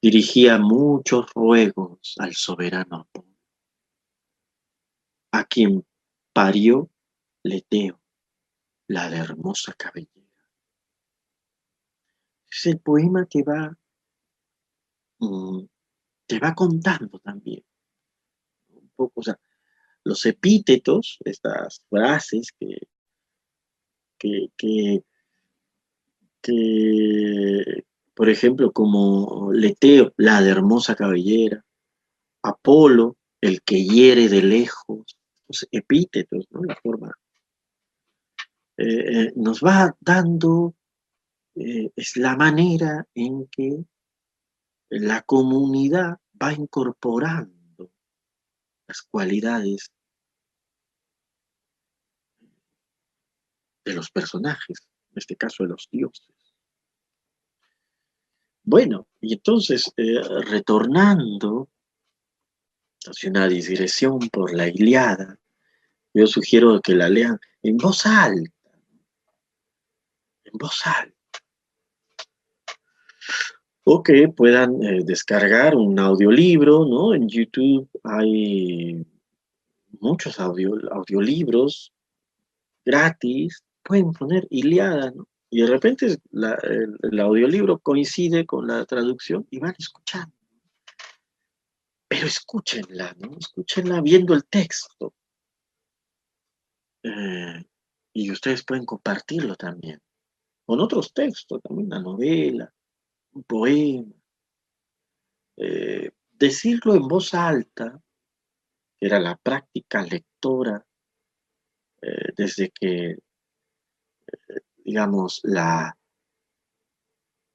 [0.00, 3.34] dirigía muchos ruegos al soberano Apolo,
[5.32, 5.84] a quien
[6.32, 6.88] parió
[7.42, 8.00] Leteo,
[8.86, 10.46] la de hermosa cabellera.
[12.64, 13.76] El poema te va,
[15.18, 15.64] mm,
[16.26, 17.64] te va contando también
[18.68, 19.40] un poco, o sea,
[20.06, 22.78] los epítetos, estas frases que,
[24.16, 25.02] que,
[26.40, 27.84] que,
[28.14, 31.64] por ejemplo, como Leteo, la de hermosa cabellera,
[32.40, 36.62] Apolo, el que hiere de lejos, los epítetos, ¿no?
[36.62, 37.12] La forma.
[38.76, 40.76] Eh, eh, nos va dando,
[41.56, 43.84] eh, es la manera en que
[44.88, 47.90] la comunidad va incorporando
[48.86, 49.90] las cualidades
[53.86, 56.28] de los personajes, en este caso de los dioses.
[58.64, 60.20] Bueno, y entonces, eh,
[60.50, 61.70] retornando
[63.06, 65.38] hacia una digresión por la Iliada,
[66.12, 68.50] yo sugiero que la lean en voz alta,
[70.44, 71.14] en voz alta,
[73.84, 77.14] o que puedan eh, descargar un audiolibro, ¿no?
[77.14, 79.06] En YouTube hay
[80.00, 81.92] muchos audio, audiolibros
[82.84, 85.28] gratis, pueden poner Iliada, ¿no?
[85.48, 90.34] Y de repente el, audiolibro coincide con la traducción y van escuchando.
[92.08, 93.38] Pero escúchenla, ¿no?
[93.38, 95.14] Escúchenla viendo el texto.
[97.04, 97.64] Eh,
[98.12, 100.00] y ustedes pueden compartirlo también.
[100.64, 102.72] Con otros textos, también una novela,
[103.32, 104.12] un poema.
[105.56, 108.00] Eh, decirlo en voz alta,
[108.98, 110.84] era la práctica lectora
[112.02, 113.16] eh, desde que
[114.84, 115.96] digamos, la,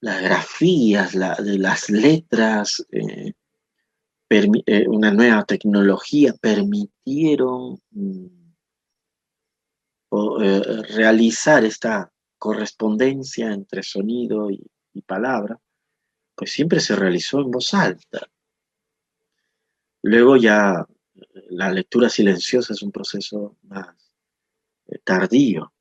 [0.02, 3.34] las grafías, de las letras, eh,
[4.30, 8.26] eh, una nueva tecnología permitieron mm,
[10.42, 10.62] eh,
[10.96, 14.62] realizar esta correspondencia entre sonido y,
[15.06, 15.60] palabra,
[16.36, 18.28] pues siempre se realizó en voz alta.
[20.04, 20.86] Luego ya
[21.50, 23.96] la lectura silenciosa es un proceso más
[25.04, 25.72] tardío.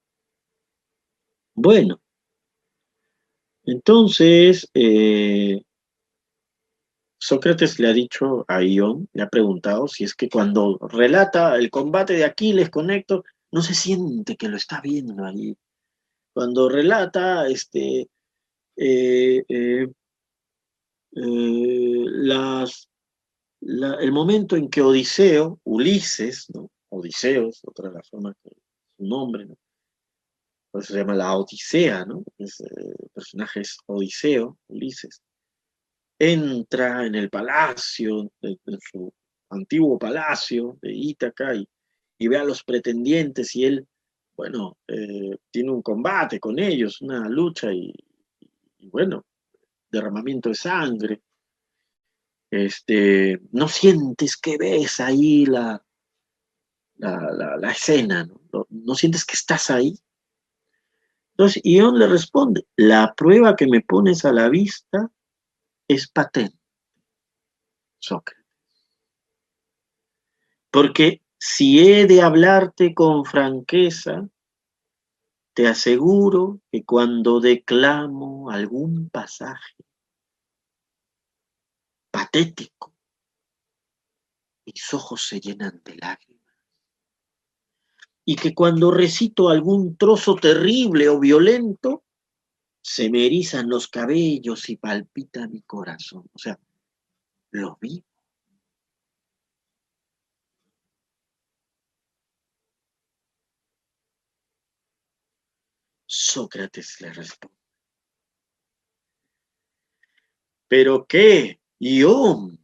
[1.54, 2.00] Bueno,
[3.64, 4.68] entonces
[7.20, 11.70] Sócrates le ha dicho a Ión, le ha preguntado si es que cuando relata el
[11.70, 15.54] combate de Aquiles con Héctor, no se siente que lo está viendo allí.
[16.32, 18.08] Cuando relata este,
[18.76, 19.86] eh, eh,
[21.16, 22.04] eh,
[23.60, 26.70] el momento en que Odiseo, Ulises, ¿no?
[26.88, 28.50] Odiseos, otra de las formas que
[28.96, 29.56] su nombre, ¿no?
[30.78, 32.22] Se llama la Odisea, ¿no?
[32.38, 35.20] el personaje es Odiseo, Ulises
[36.20, 39.12] entra en el palacio, en, su
[39.48, 41.66] antiguo palacio de Ítaca y,
[42.28, 43.88] ve a los pretendientes y él,
[44.36, 47.94] bueno, eh, tiene un combate con ellos, una lucha y,
[48.82, 49.24] bueno,
[49.90, 51.22] derramamiento de sangre.
[52.50, 55.82] Este, no sientes que ves ahí la,
[56.98, 58.66] la, escena, ¿no?
[58.68, 58.94] ¿no?
[58.94, 59.94] sientes que estás ahí.
[61.40, 65.10] Entonces, Ión le responde, la prueba que me pones a la vista
[65.88, 66.58] es patente,
[67.98, 68.44] Sócrates.
[70.70, 74.28] Porque si he de hablarte con franqueza,
[75.54, 79.82] te aseguro que cuando declamo algún pasaje
[82.10, 82.94] patético,
[84.66, 86.29] mis ojos se llenan de lágrimas.
[88.30, 92.04] Y que cuando recito algún trozo terrible o violento,
[92.80, 96.30] se me erizan los cabellos y palpita mi corazón.
[96.32, 96.56] O sea,
[97.50, 98.04] lo vi.
[106.06, 107.56] Sócrates le responde.
[110.68, 112.60] ¿Pero qué, Ión?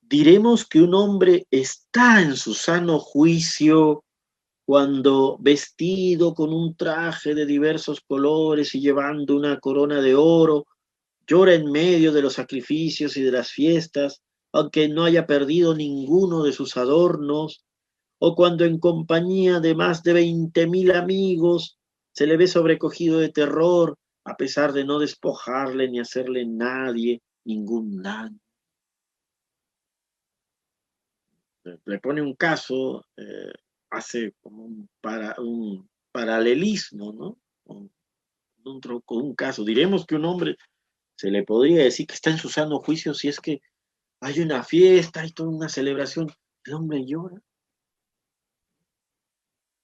[0.00, 4.02] Diremos que un hombre está en su sano juicio
[4.66, 10.66] cuando vestido con un traje de diversos colores y llevando una corona de oro,
[11.24, 16.42] llora en medio de los sacrificios y de las fiestas, aunque no haya perdido ninguno
[16.42, 17.64] de sus adornos,
[18.18, 21.78] o cuando en compañía de más de veinte mil amigos
[22.12, 28.02] se le ve sobrecogido de terror, a pesar de no despojarle ni hacerle nadie ningún
[28.02, 28.40] daño.
[31.84, 33.52] Le pone un caso eh,
[33.90, 37.38] hace como un, para, un paralelismo, ¿no?
[37.64, 37.90] Con
[38.64, 39.64] un, un caso.
[39.64, 40.56] Diremos que un hombre
[41.16, 43.62] se le podría decir que está en su sano juicio si es que
[44.20, 46.30] hay una fiesta, hay toda una celebración,
[46.64, 47.40] el hombre llora.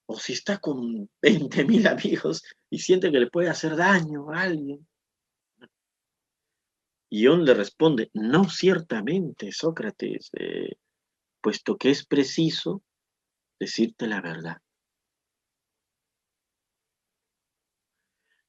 [0.05, 4.41] O si está con 20 mil amigos y siente que le puede hacer daño a
[4.41, 4.87] alguien.
[7.09, 10.77] Y le responde, no ciertamente, Sócrates, eh,
[11.41, 12.81] puesto que es preciso
[13.59, 14.57] decirte la verdad.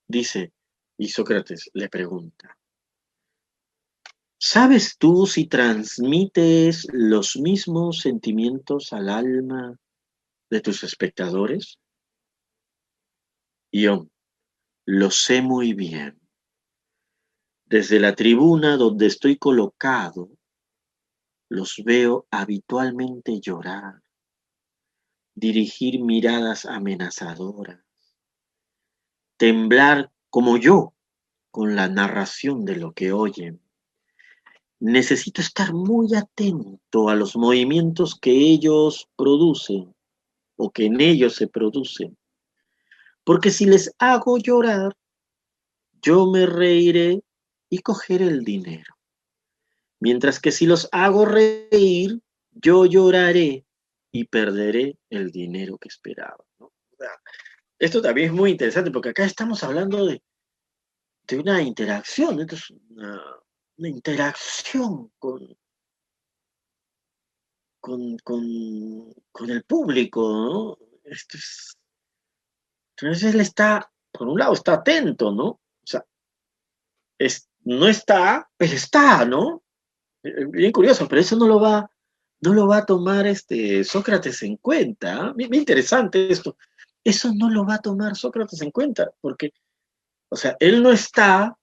[0.07, 0.53] Dice,
[0.99, 2.57] y Sócrates le pregunta,
[4.39, 9.79] ¿sabes tú si transmites los mismos sentimientos al alma
[10.51, 11.79] de tus espectadores?
[13.73, 14.07] Yo
[14.87, 16.21] lo sé muy bien.
[17.65, 20.31] Desde la tribuna donde estoy colocado,
[21.49, 24.04] los veo habitualmente llorar
[25.35, 27.81] dirigir miradas amenazadoras,
[29.37, 30.95] temblar como yo
[31.51, 33.61] con la narración de lo que oyen.
[34.81, 39.95] Necesito estar muy atento a los movimientos que ellos producen
[40.57, 42.17] o que en ellos se producen,
[43.25, 44.97] porque si les hago llorar,
[46.03, 47.23] yo me reiré
[47.71, 48.95] y cogeré el dinero.
[50.01, 52.21] Mientras que si los hago reír,
[52.53, 53.65] yo lloraré
[54.15, 56.45] y perderé el dinero que esperaba.
[57.77, 60.23] esto también es muy interesante porque acá estamos hablando de,
[61.27, 62.39] de una interacción,
[62.91, 65.57] una, interacción con,
[67.81, 70.79] con, el público, ¿no?
[71.03, 71.77] Esto es,
[72.97, 75.47] entonces él está, por un lado, está atento, ¿no?
[75.49, 76.07] O sea,
[77.19, 79.65] es, no está, pero está, ¿no?
[80.23, 81.91] Eh, bien curioso, pero eso no lo va
[82.45, 85.33] no lo va a tomar este Sócrates en cuenta.
[85.33, 85.57] Muy ¿ah?
[85.57, 86.57] interesante esto.
[87.03, 89.53] Eso no lo va a tomar Sócrates en cuenta, porque,
[90.29, 91.57] o sea, él no está,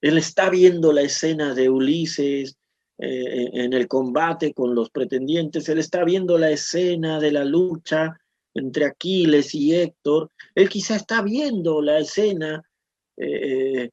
[0.00, 2.56] él está viendo la escena de Ulises
[2.98, 8.20] eh, en el combate con los pretendientes, él está viendo la escena de la lucha
[8.54, 12.62] entre Aquiles y Héctor, él quizá está viendo la escena
[13.16, 13.90] de,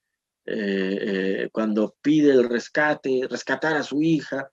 [0.46, 4.50] eh, cuando pide el rescate, rescatar a su hija.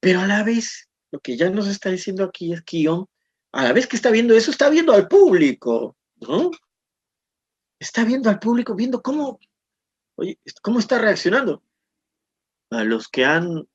[0.00, 2.86] pero a la vez, lo que ya nos está diciendo aquí es que
[3.52, 6.50] a la vez que está viendo eso, está viendo al público, ¿no?
[7.78, 9.38] Está viendo al público, viendo cómo,
[10.16, 11.62] oye, cómo está reaccionando.
[12.70, 13.66] A los que han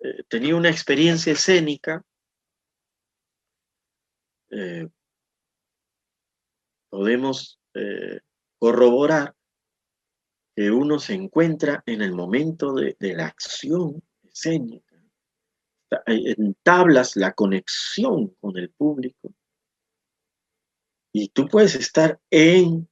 [0.00, 2.04] eh, tenido una experiencia escénica,
[4.50, 4.88] eh,
[6.90, 8.20] podemos eh,
[8.58, 9.34] corroborar
[10.56, 14.88] que uno se encuentra en el momento de, la acción escénica
[16.06, 19.32] entablas la conexión con el público
[21.12, 22.88] y tú puedes estar en,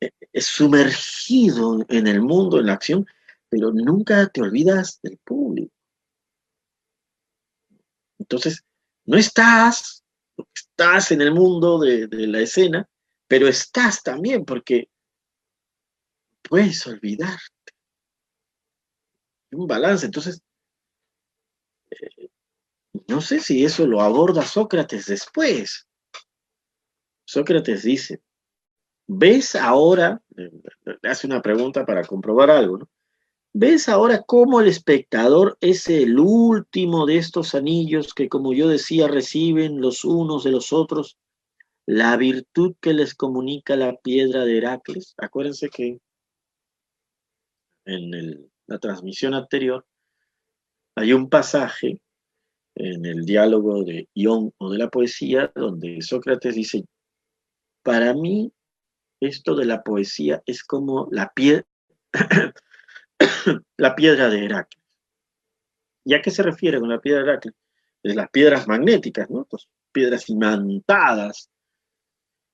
[0.00, 3.06] eh, eh, sumergido en el mundo, en la acción,
[3.48, 5.72] pero nunca te olvidas del público.
[8.18, 8.64] Entonces,
[9.04, 10.04] no estás,
[10.54, 12.88] estás en el mundo de, la escena,
[13.26, 14.88] pero estás también porque
[16.42, 17.42] puedes olvidarte.
[19.52, 20.06] Un balance.
[20.06, 20.42] Entonces,
[23.08, 25.86] no sé si eso lo aborda Sócrates después.
[27.24, 28.22] Sócrates dice,
[29.06, 32.88] ¿ves ahora, le hace una pregunta para comprobar algo, ¿no?
[33.58, 39.08] ¿Ves ahora cómo el espectador es el último de estos anillos que, como yo decía,
[39.08, 41.16] reciben los unos de los otros
[41.86, 45.14] la virtud que les comunica la piedra de Heracles?
[45.16, 45.98] Acuérdense que
[47.86, 49.86] en la transmisión anterior
[50.94, 52.02] hay un pasaje
[52.74, 56.84] en el diálogo de Ión o de la poesía, donde Sócrates dice,
[57.82, 58.52] para mí
[59.18, 61.32] esto de la poesía es como la,
[63.76, 64.82] la piedra de Heracles.
[66.04, 67.54] ¿Y a qué se refiere con la piedra de Heracles?
[68.02, 69.44] Es las piedras magnéticas, ¿no?
[69.44, 71.50] Pues, piedras imantadas,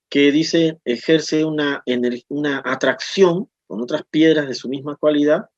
[0.08, 1.82] que dice ejerce una,
[2.28, 5.48] una atracción con otras piedras de su misma cualidad,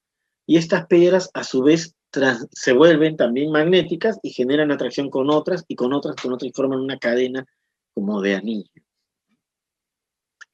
[0.47, 1.95] y estas piedras a su vez
[2.53, 6.53] se vuelven también magnéticas y generan atracción con otras y con otras con otras y
[6.53, 7.45] forman una cadena
[7.93, 8.71] como de anillo.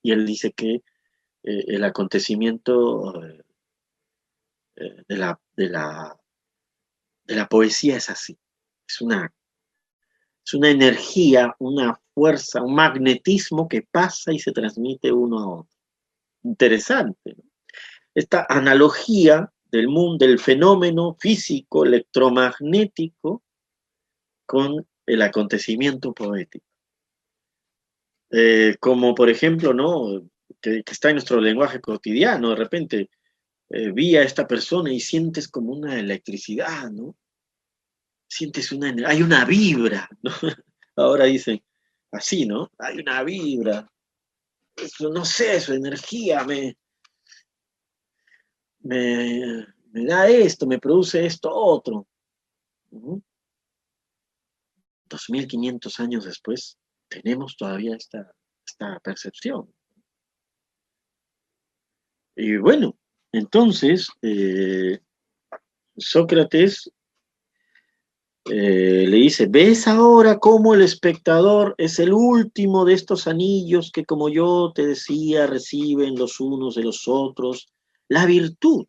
[0.03, 0.82] Y él dice que
[1.42, 3.42] eh, el acontecimiento eh,
[5.09, 6.18] de, la, de, la,
[7.24, 8.39] de la poesía es así.
[8.89, 9.33] Es una,
[10.45, 15.78] es una energía, una fuerza, un magnetismo que pasa y se transmite uno a otro.
[16.43, 17.37] Interesante.
[18.14, 23.45] Esta analogía del mundo, del fenómeno físico electromagnético
[24.47, 26.66] con el acontecimiento poético.
[28.31, 30.28] Eh, como por ejemplo, ¿no?
[30.61, 33.11] Que, está en nuestro lenguaje cotidiano, de repente
[33.71, 37.16] eh, vi a esta persona y sientes como una electricidad, ¿no?
[38.29, 40.33] Sientes una, hay una vibra, ¿no?
[40.97, 41.62] Ahora dicen
[42.11, 42.73] así, ¿no?
[42.79, 43.89] Hay una vibra.
[45.01, 46.77] No sé, su energía me,
[48.81, 52.09] me, da esto, me produce esto otro.
[55.05, 56.77] 2500 años después,
[57.09, 58.35] tenemos todavía esta,
[58.66, 59.73] esta percepción.
[62.35, 62.97] Y bueno,
[63.33, 65.01] entonces, eh,
[65.97, 66.91] Sócrates
[68.47, 74.05] eh, le dice, ¿ves ahora cómo el espectador es el último de estos anillos que,
[74.05, 77.68] como yo te decía, reciben los unos de los otros
[78.11, 78.87] la virtud,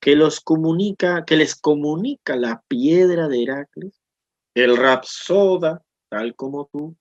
[0.00, 4.02] que los comunica, que les comunica la piedra de Heracles,
[4.54, 6.96] el rapsoda, tal como tú,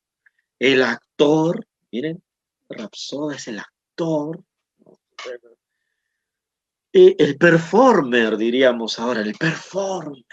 [0.59, 2.21] el actor, miren,
[2.69, 4.43] rapsoda es el actor,
[6.93, 10.25] el performer, diríamos ahora, el performer,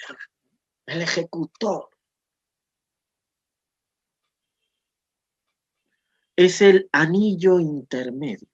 [0.87, 1.89] el ejecutor.
[6.37, 8.49] Es el anillo intermedio.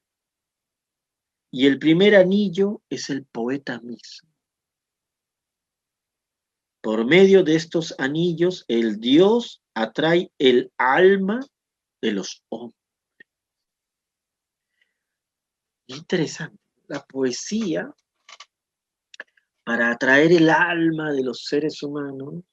[1.52, 4.28] Y el primer anillo es el poeta mismo.
[6.80, 11.40] Por medio de estos anillos, el Dios atrae el alma
[12.00, 12.79] de los hombres.
[15.96, 16.58] Interesante.
[16.86, 17.92] La poesía,
[19.64, 22.44] para atraer el alma de los seres humanos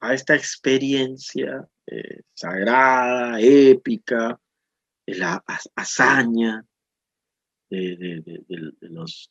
[0.00, 4.40] a esta experiencia eh, sagrada, épica,
[5.06, 6.64] de la hazaña,
[7.68, 8.22] de,
[8.80, 9.30] los,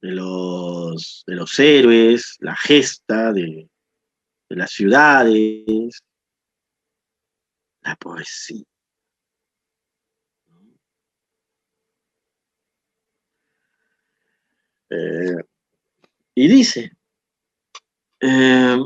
[0.00, 3.68] de los, de los héroes, la gesta de,
[4.48, 6.02] de las ciudades,
[7.82, 8.64] la poesía.
[14.90, 15.36] Eh,
[16.34, 16.92] y dice,
[18.20, 18.78] eh,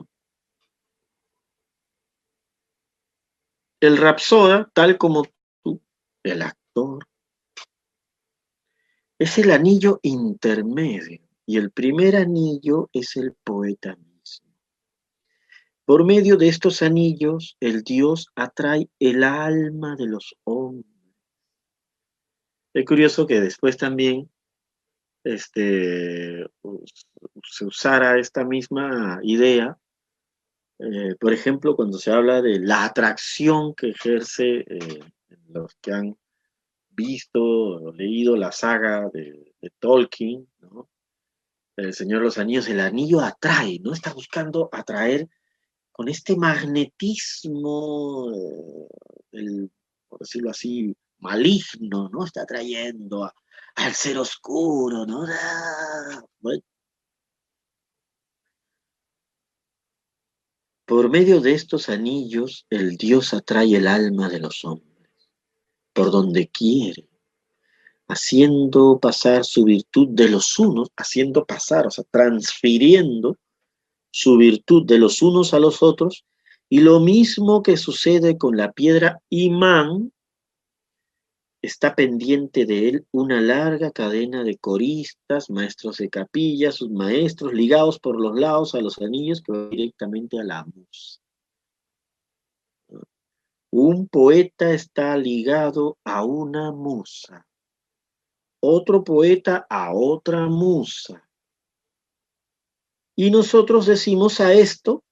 [3.80, 5.24] el rapsoda, tal como
[5.62, 5.82] tú,
[6.22, 7.06] el actor,
[9.18, 14.52] es el anillo intermedio y el primer anillo es el poeta mismo.
[15.84, 20.86] Por medio de estos anillos, el Dios atrae el alma de los hombres.
[22.72, 24.30] Es curioso que después también
[25.24, 26.46] este,
[27.44, 29.78] se usara esta misma idea,
[30.78, 35.00] eh, por ejemplo, cuando se habla de la atracción que ejerce eh,
[35.48, 36.16] los que han
[36.90, 40.48] visto o leído la saga de, Tolkien,
[41.76, 43.92] El Señor de los Anillos, el anillo atrae, ¿no?
[43.92, 45.28] Está buscando atraer
[45.92, 48.32] con este magnetismo,
[49.30, 49.68] eh,
[50.08, 52.24] por decirlo así, maligno, ¿no?
[52.24, 53.32] Está atrayendo a,
[53.74, 55.24] al ser oscuro, ¿no?
[55.28, 56.22] Ah,
[60.84, 65.10] por medio de estos anillos, el Dios atrae el alma de los hombres,
[65.94, 67.08] por donde quiere,
[68.08, 73.38] haciendo pasar su virtud de los unos, haciendo pasar, o sea, transfiriendo
[74.10, 76.26] su virtud de los unos a los otros,
[76.68, 80.12] y lo mismo que sucede con la piedra imán,
[81.62, 88.00] está pendiente de él una larga cadena de coristas, maestros de capilla, sus maestros, ligados
[88.00, 91.20] por los lados a los anillos que van directamente a la musa.
[93.70, 97.46] Un poeta está ligado a una musa,
[98.60, 101.26] otro poeta a otra musa.
[103.14, 105.04] Y nosotros decimos a esto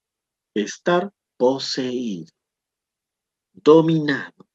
[0.53, 2.31] estar poseído,
[3.53, 4.50] dominado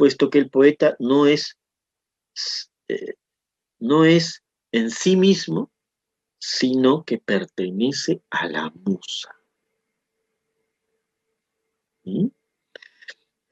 [0.00, 1.58] puesto que el poeta no es,
[2.88, 3.16] eh,
[3.78, 4.42] no es
[4.72, 5.70] en sí mismo,
[6.38, 9.28] sino que pertenece a la musa.
[12.04, 12.28] ¿Mm?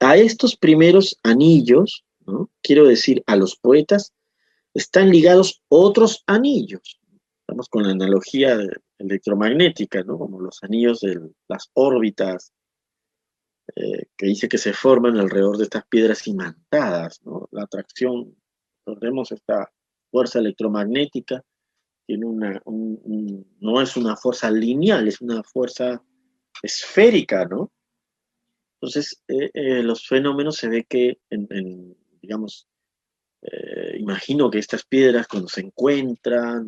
[0.00, 2.06] A estos primeros anillos,
[2.62, 4.14] quiero decir, a los poetas,
[4.72, 6.98] están ligados otros anillos.
[7.40, 8.58] Estamos con la analogía
[8.96, 10.16] electromagnética, ¿no?
[10.16, 12.54] como los anillos de las órbitas
[13.76, 17.20] eh, que dice que se forman alrededor de estas piedras imantadas.
[17.24, 17.48] ¿no?
[17.52, 18.34] La atracción,
[18.84, 19.70] recordemos esta
[20.10, 21.44] fuerza electromagnética,
[22.06, 26.02] tiene una, no es una fuerza lineal, es una fuerza
[26.62, 27.70] esférica, ¿no?
[28.80, 31.18] Entonces, eh, eh, los fenómenos se ve que,
[32.22, 32.66] digamos,
[33.98, 36.66] imagino que estas piedras cuando se encuentran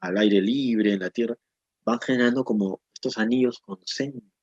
[0.00, 1.36] al aire libre, en la tierra,
[1.84, 4.35] van generando como estos anillos concéntricos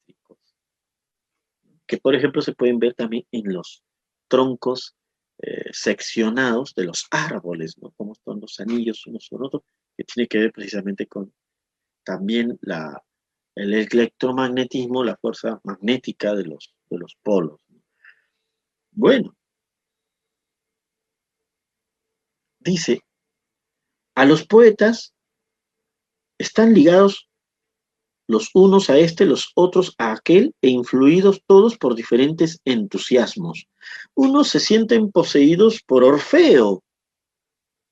[1.87, 3.83] que por ejemplo se pueden ver también en los
[4.27, 4.95] troncos
[5.39, 7.91] eh, seccionados de los árboles, ¿no?
[7.91, 9.63] Como son los anillos unos con otros,
[9.97, 11.33] que tiene que ver precisamente con
[12.03, 12.59] también
[13.55, 17.61] el electromagnetismo, la fuerza magnética de los, de los polos.
[18.91, 19.35] Bueno,
[22.59, 23.01] dice,
[24.15, 25.13] a los poetas
[26.37, 27.29] están ligados
[28.27, 33.67] los unos a este, los otros a aquel, e influidos todos por diferentes entusiasmos.
[34.15, 36.83] Unos se sienten poseídos por Orfeo,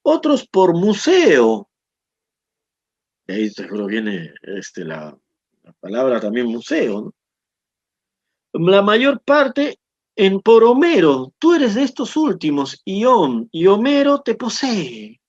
[0.03, 1.69] otros por Museo.
[3.27, 5.17] De ahí seguro viene este, la,
[5.79, 7.13] palabra también museo,
[8.53, 9.79] La mayor parte
[10.15, 11.33] en por Homero.
[11.39, 15.20] Tú eres de estos últimos, Ión, y Homero te posee.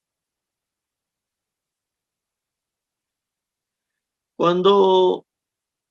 [4.43, 5.25] Cuando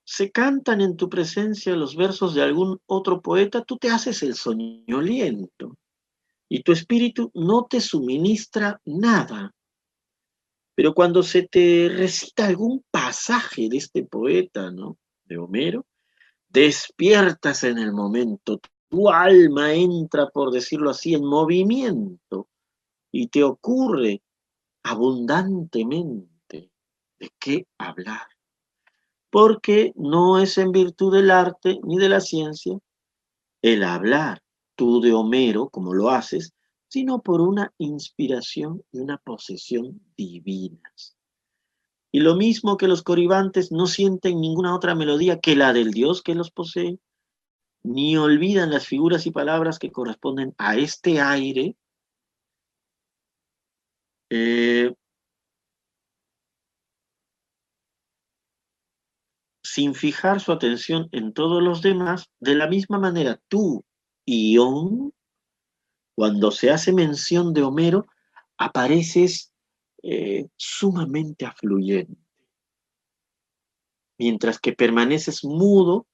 [0.04, 4.36] se cantan en tu presencia los versos de algún otro poeta, tú te haces el
[4.36, 5.78] soñoliento
[6.50, 9.56] y tu espíritu no te suministra nada.
[10.76, 14.98] Pero cuando se te recita algún pasaje de este poeta, ¿no?
[15.24, 15.86] De Homero,
[16.50, 22.50] despiertas en el momento, tu alma entra, por decirlo así, en movimiento
[23.14, 24.22] y te ocurre
[24.84, 26.70] abundantemente
[27.18, 28.31] de qué hablar
[29.32, 32.78] porque no es en virtud del arte ni de la ciencia
[33.64, 34.44] el hablar
[34.76, 36.54] tú de Homero, como lo haces,
[36.88, 41.16] sino por una inspiración y una posesión divinas.
[42.12, 46.22] Y lo mismo que los coribantes no sienten ninguna otra melodía que la del Dios
[46.22, 47.00] que los posee,
[47.84, 51.78] ni olvidan las figuras y palabras que corresponden a este aire,
[54.30, 54.94] eh,
[59.74, 63.86] sin fijar su atención en todos los demás, de la misma manera tú,
[64.26, 65.14] Ión,
[66.14, 68.06] cuando se hace mención de Homero,
[68.58, 69.54] apareces
[70.04, 72.20] eh, sumamente afluyente,
[74.18, 76.06] mientras que permaneces mudo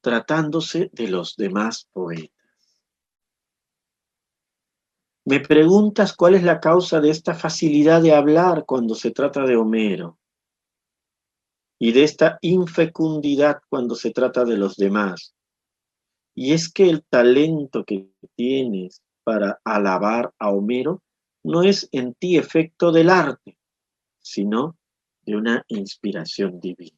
[0.00, 2.82] tratándose de los demás poetas.
[5.24, 9.54] Me preguntas cuál es la causa de esta facilidad de hablar cuando se trata de
[9.54, 10.18] Homero
[11.78, 15.34] y de esta infecundidad cuando se trata de los demás.
[16.34, 21.02] Y es que el talento que tienes para alabar a Homero
[21.42, 23.58] no es en ti efecto del arte,
[24.20, 24.76] sino
[25.22, 26.96] de una inspiración divina.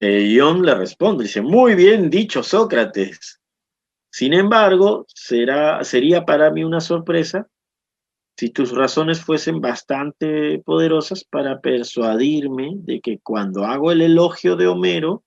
[0.00, 3.40] Ion le responde, dice, muy bien dicho Sócrates.
[4.10, 7.48] Sin embargo, será, sería para mí una sorpresa
[8.40, 14.66] si tus razones fuesen bastante poderosas para persuadirme de que cuando hago el elogio de
[14.66, 15.24] Homero,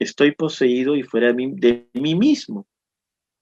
[0.00, 2.66] estoy poseído y fuera de mí mismo.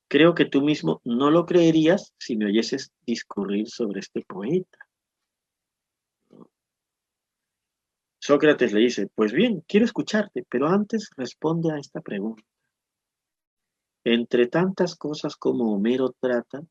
[0.09, 4.79] Creo que tú mismo no lo creerías si me oyeses discurrir sobre este poeta.
[8.19, 12.43] Sócrates le dice, pues bien, quiero escucharte, pero antes responde a esta pregunta.
[14.05, 16.63] Entre tantas cosas como Homero trata,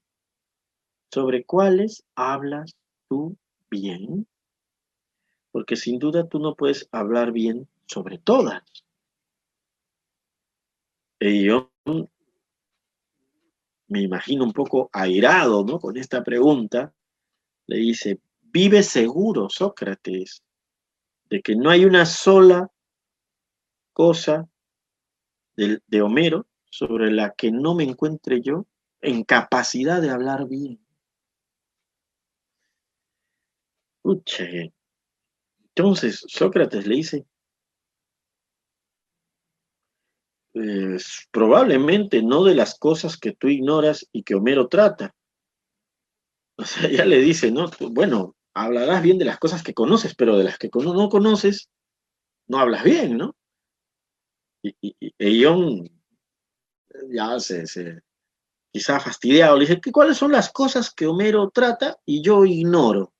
[1.15, 2.75] ¿Sobre cuáles hablas
[3.07, 3.37] tú
[3.71, 4.27] bien?
[5.53, 8.61] Porque sin duda tú no puedes hablar bien sobre todas.
[11.21, 11.71] Y yo
[13.87, 15.79] me imagino un poco airado ¿no?
[15.79, 16.93] con esta pregunta.
[17.67, 20.43] Le dice, vive seguro, Sócrates,
[21.29, 22.69] de que no hay una sola
[23.93, 24.49] cosa
[25.55, 28.65] de, de Homero sobre la que no me encuentre yo
[28.99, 30.84] en capacidad de hablar bien.
[35.75, 37.25] Entonces Sócrates le dice,
[40.53, 45.13] pues, probablemente no de las cosas que tú ignoras y que Homero trata.
[46.57, 47.69] O sea, ya le dice, ¿no?
[47.91, 51.69] Bueno, hablarás bien de las cosas que conoces, pero de las que no conoces,
[52.47, 53.35] no hablas bien, ¿no?
[54.63, 55.43] Y, y,
[57.09, 57.99] ya se, se,
[58.71, 63.14] quizá fastidiado, le dice, ¿cuáles son las cosas que Homero trata y yo ignoro?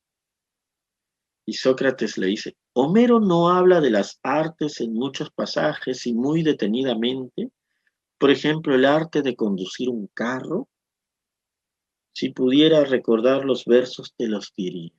[1.46, 6.42] Y Sócrates le dice, Homero no habla de las artes en muchos pasajes y muy
[6.42, 7.52] detenidamente.
[8.18, 10.68] Por ejemplo, el arte de conducir un carro.
[12.14, 14.92] Si pudiera recordar los versos, te los diría.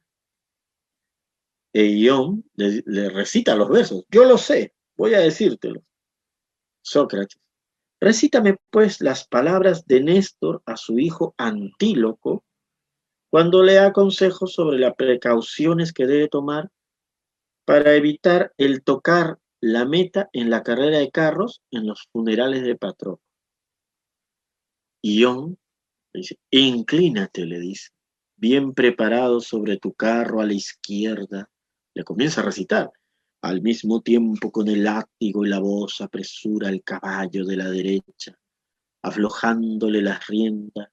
[1.73, 4.05] E Ión le, le recita los versos.
[4.09, 5.83] Yo lo sé, voy a decírtelo.
[6.81, 7.41] Sócrates,
[8.01, 12.46] recítame pues las palabras de Néstor a su hijo Antíloco
[13.37, 16.71] cuando le aconsejo sobre las precauciones que debe tomar
[17.67, 22.77] para evitar el tocar la meta en la carrera de carros en los funerales de
[22.77, 23.19] patrón.
[25.03, 25.59] Ión
[26.15, 27.91] dice, inclínate, le dice,
[28.37, 31.51] bien preparado sobre tu carro a la izquierda.
[31.93, 32.91] Le comienza a recitar.
[33.43, 38.35] Al mismo tiempo con el látigo y la voz apresura el caballo de la derecha,
[39.03, 40.89] aflojándole las riendas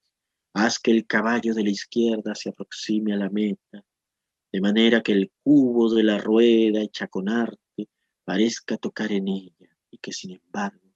[0.54, 3.84] Haz que el caballo de la izquierda se aproxime a la meta,
[4.52, 7.88] de manera que el cubo de la rueda hecha con arte
[8.24, 10.88] parezca tocar en ella y que sin embargo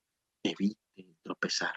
[0.44, 1.74] evite tropezar.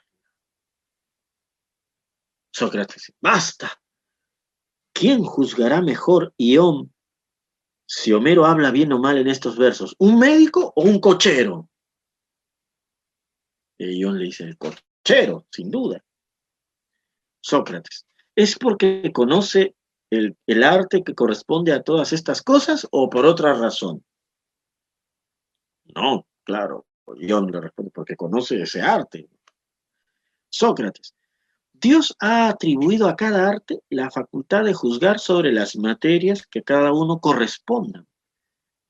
[2.53, 3.81] Sócrates, basta.
[4.93, 6.93] ¿Quién juzgará mejor Ión
[7.87, 9.95] si Homero habla bien o mal en estos versos?
[9.97, 11.67] ¿Un médico o un cochero?
[13.79, 16.03] Y Ión le dice, el cochero, sin duda.
[17.41, 18.05] Sócrates.
[18.35, 19.75] ¿Es porque conoce
[20.09, 24.03] el, arte que corresponde a todas estas cosas o por otra razón?
[25.95, 26.85] No, claro,
[27.19, 29.27] yo le respondo porque conoce ese arte.
[30.49, 31.15] Sócrates.
[31.73, 36.93] Dios ha atribuido a cada arte la facultad de juzgar sobre las materias que cada
[36.93, 38.07] uno correspondan,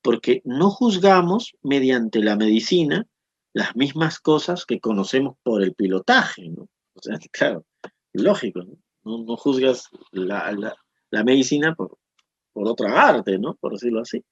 [0.02, 3.08] porque no juzgamos mediante la medicina
[3.54, 6.68] las mismas cosas que conocemos por el pilotaje, ¿no?
[6.93, 7.66] O sea, claro,
[8.14, 8.62] lógico,
[9.03, 10.76] no, no, juzgas la,
[11.24, 11.97] medicina por,
[12.53, 13.55] por otra arte, ¿no?
[13.55, 14.24] Por decirlo así.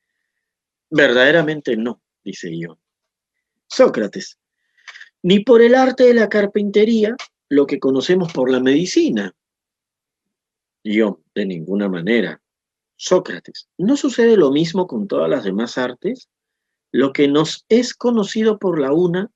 [0.90, 2.80] Verdaderamente no, dice yo.
[3.68, 4.40] Sócrates,
[5.22, 7.16] ni por el arte de la carpintería,
[7.50, 9.36] lo que conocemos por la medicina.
[10.84, 12.42] Yo, de ninguna manera.
[12.96, 16.30] Sócrates, ¿no sucede lo mismo con todas las demás artes?
[16.92, 19.32] Lo que nos es conocido por la una,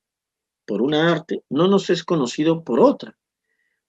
[0.66, 3.16] por una arte, no nos es conocido por otra.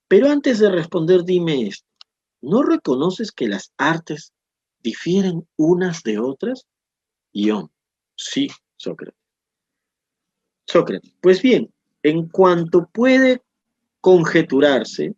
[0.08, 1.86] Pero antes de responder, dime esto.
[2.42, 4.32] ¿No reconoces que las artes
[4.82, 6.66] difieren unas de otras?
[7.32, 7.70] Ión,
[8.16, 9.20] Sí, Sócrates.
[10.66, 11.12] Sócrates.
[11.20, 13.42] Pues bien, en cuanto puede
[14.00, 15.14] conjeturarse,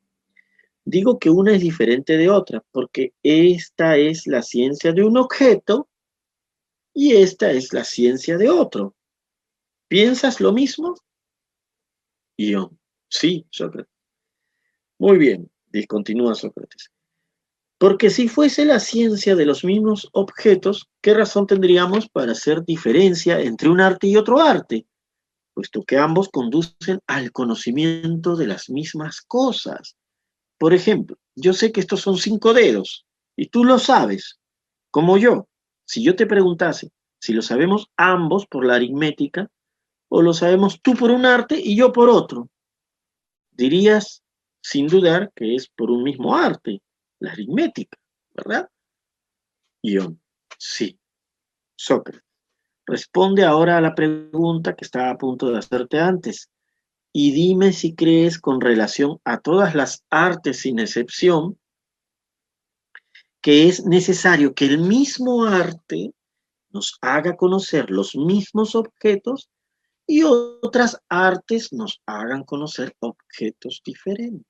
[0.84, 5.88] digo que una es diferente de otra, porque esta es la ciencia de un objeto
[6.92, 8.94] y esta es la ciencia de otro.
[9.88, 10.94] ¿Piensas lo mismo?
[12.36, 12.72] Yo,
[13.08, 13.97] sí, Sócrates.
[14.98, 16.90] Muy bien, discontinúa Sócrates.
[17.78, 23.40] Porque si fuese la ciencia de los mismos objetos, ¿qué razón tendríamos para hacer diferencia
[23.40, 24.86] entre un arte y otro arte?
[25.54, 29.96] Puesto que ambos conducen al conocimiento de las mismas cosas.
[30.58, 34.40] Por ejemplo, yo sé que estos son cinco dedos y tú lo sabes,
[34.90, 35.46] como yo.
[35.84, 36.90] Si yo te preguntase
[37.20, 39.50] si lo sabemos ambos por la aritmética
[40.08, 42.48] o lo sabemos tú por un arte y yo por otro,
[43.52, 44.22] dirías
[44.68, 46.82] sin dudar que es por un mismo arte,
[47.20, 47.96] la aritmética,
[48.34, 48.68] ¿verdad?
[49.82, 50.20] Ion,
[50.58, 50.98] sí.
[51.74, 52.22] Sócrates,
[52.84, 56.50] responde ahora a la pregunta que estaba a punto de hacerte antes
[57.14, 61.58] y dime si crees con relación a todas las artes sin excepción
[63.40, 66.12] que es necesario que el mismo arte
[66.70, 69.48] nos haga conocer los mismos objetos
[70.06, 74.47] y otras artes nos hagan conocer objetos diferentes.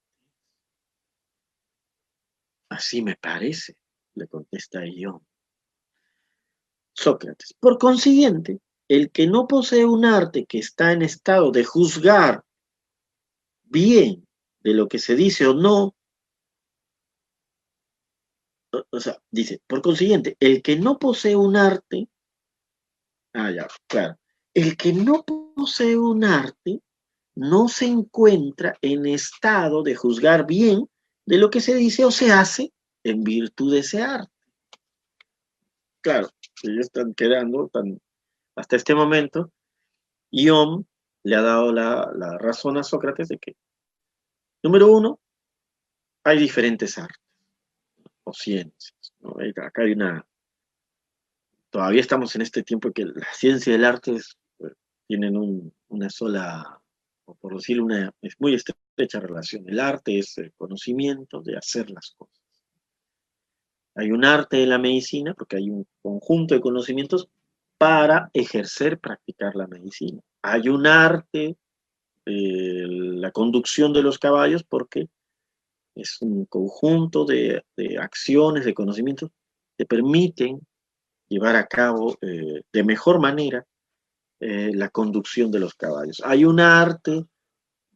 [2.69, 3.77] Así me parece,
[4.15, 5.23] le contesta yo.
[6.93, 7.55] Sócrates.
[7.61, 12.43] Por consiguiente, el que no posee un arte que está en estado de juzgar
[13.65, 14.27] bien
[14.61, 15.95] de lo que se dice o no,
[18.91, 22.09] o sea, dice, por consiguiente, el que no posee un arte,
[23.35, 24.19] ah, ya, claro,
[24.55, 26.83] el que no posee un arte
[27.35, 30.89] no se encuentra en estado de juzgar bien
[31.29, 32.73] de lo que se dice o se hace
[33.05, 34.33] en virtud de ese arte.
[36.01, 36.31] Claro,
[36.63, 37.71] ellos están quedando
[38.55, 39.53] hasta este momento.
[40.31, 40.89] Ion
[41.25, 43.57] le ha dado la, razón a Sócrates de que,
[44.63, 45.21] número uno,
[46.25, 47.21] hay diferentes artes
[48.25, 49.15] o ciencias.
[49.63, 50.27] Acá hay una.
[51.69, 54.73] Todavía estamos en este tiempo que la ciencia y el arte eh,
[55.07, 56.81] tienen una sola
[57.27, 59.69] o por decirlo, una es muy estrecha relación.
[59.69, 62.39] El arte es el conocimiento de hacer las cosas.
[63.95, 67.29] Hay un arte de la medicina porque hay un conjunto de conocimientos
[67.79, 70.21] para ejercer, practicar la medicina.
[70.43, 71.57] Hay un arte
[72.25, 75.09] de la conducción de los caballos porque
[75.95, 77.63] es un conjunto de,
[78.01, 79.31] acciones, de conocimientos
[79.77, 80.61] que permiten
[81.29, 83.67] llevar a cabo eh, de mejor manera
[84.41, 86.23] eh, la conducción de los caballos.
[86.25, 87.27] Hay un arte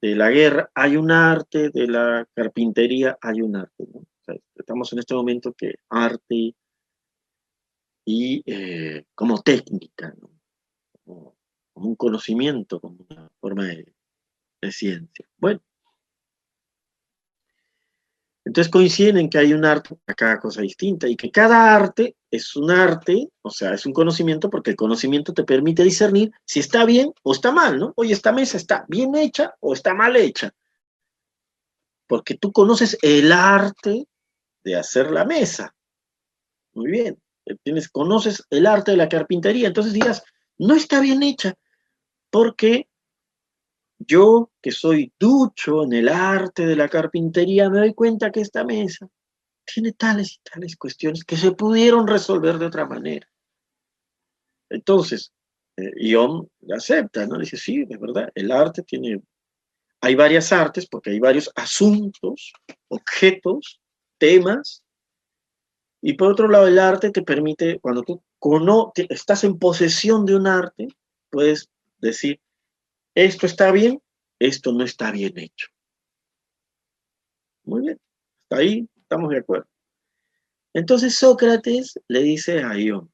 [0.03, 3.87] de la guerra, hay un arte de la carpintería, hay un arte.
[4.57, 6.57] estamos en este momento que arte
[8.05, 10.13] y eh, como técnica,
[11.05, 11.37] como,
[11.75, 15.27] un conocimiento, como una forma de ciencia.
[15.39, 15.61] Bueno,
[18.53, 22.17] entonces coinciden en que hay un arte para cada cosa distinta y que cada arte
[22.31, 26.61] es un arte, o sea, es un conocimiento porque el conocimiento te permite discernir si
[26.61, 27.95] está bien o está mal, ¿no?
[27.97, 30.53] Oye, esta mesa está bien hecha o está mal hecha.
[32.07, 34.07] Porque tú conoces el arte
[34.63, 35.75] de hacer la mesa.
[36.75, 37.19] Muy bien.
[37.63, 39.69] Tienes, conoces el arte de la carpintería.
[39.69, 40.25] Entonces dirás,
[40.59, 41.55] no está bien hecha
[42.29, 42.87] porque
[44.07, 48.65] yo, que soy ducho en el arte de la carpintería, me doy cuenta que esta
[48.65, 49.09] mesa
[49.65, 53.29] tiene tales y tales cuestiones que se pudieron resolver de otra manera.
[54.71, 55.33] Entonces,
[55.77, 57.39] eh, Ion acepta, ¿no?
[57.39, 59.23] Dice, sí, de verdad, el arte tiene,
[60.01, 62.53] hay varias artes porque hay varios asuntos,
[62.89, 63.81] objetos,
[64.19, 64.83] temas,
[66.05, 68.23] y por otro lado, el arte te permite, cuando tú
[69.09, 70.89] estás en posesión de un arte,
[71.31, 72.41] puedes decir,
[73.15, 74.01] esto está bien,
[74.39, 75.69] esto no está bien hecho.
[77.65, 78.01] Muy bien,
[78.51, 79.69] ahí estamos de acuerdo.
[80.75, 83.13] Entonces Sócrates le dice a Ion,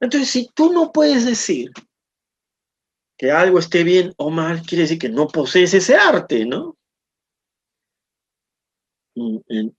[0.00, 1.70] entonces si tú no puedes decir
[3.16, 6.76] que algo esté bien o mal, quiere decir que no posees ese arte, ¿no?
[9.14, 9.70] Mm, eh,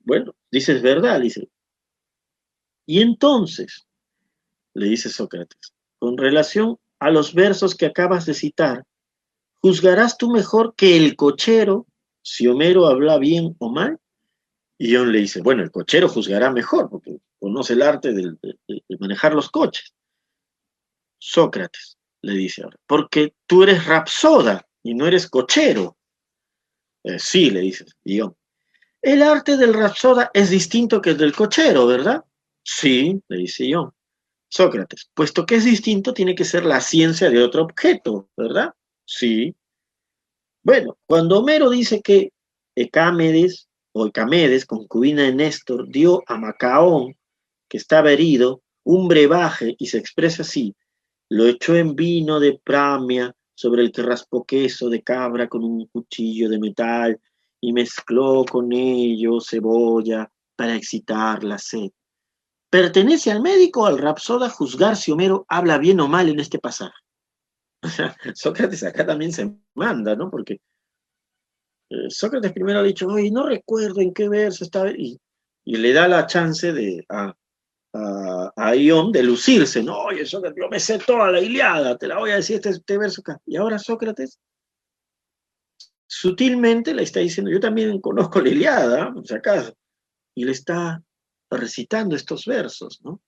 [0.00, 1.48] bueno, dices verdad, dice.
[2.86, 3.86] Y entonces,
[4.74, 8.84] le dice Sócrates, con relación a los versos que acabas de citar,
[9.60, 11.86] ¿juzgarás tú mejor que el cochero
[12.22, 13.98] si Homero habla bien o mal?
[14.78, 18.36] Y le dice, bueno, el cochero juzgará mejor porque conoce el arte de,
[19.00, 19.92] manejar los coches.
[21.18, 25.96] Sócrates le dice ahora, porque tú eres rapsoda y no eres cochero.
[27.02, 28.36] Eh, sí, le dice John.
[29.00, 32.24] El arte del rapsoda es distinto que el del cochero, ¿verdad?
[32.62, 33.92] Sí, le dice John.
[34.52, 38.74] Sócrates, puesto que es distinto, tiene que ser la ciencia de otro objeto, ¿verdad?
[39.06, 39.56] Sí.
[40.62, 42.34] Bueno, cuando Homero dice que
[42.76, 47.16] Ecámedes o Ecamedes, concubina de Néstor, dio a Macaón,
[47.66, 50.76] que estaba herido, un brebaje y se expresa así,
[51.30, 55.86] lo echó en vino de pramia sobre el que raspó queso de cabra con un
[55.86, 57.18] cuchillo de metal
[57.58, 61.90] y mezcló con ello cebolla para excitar la sed.
[62.72, 66.58] ¿Pertenece al médico o al rapsoda juzgar si Homero habla bien o mal en este
[66.58, 66.96] pasaje?
[68.34, 70.30] Sócrates acá también se manda, ¿no?
[70.30, 70.54] Porque
[71.90, 75.20] eh, Sócrates primero ha dicho, oye, no recuerdo en qué verso estaba, y,
[75.66, 77.34] y le da la chance de, a,
[78.56, 82.18] a, Ión de lucirse, no, oye, Sócrates, yo me sé toda la Iliada, te la
[82.18, 83.38] voy a decir este, este verso acá.
[83.44, 84.40] Y ahora Sócrates
[86.06, 89.74] sutilmente le está diciendo, yo también conozco la Iliada, si acaso,
[90.34, 91.02] y le está
[91.56, 93.20] recitando estos versos, ¿no?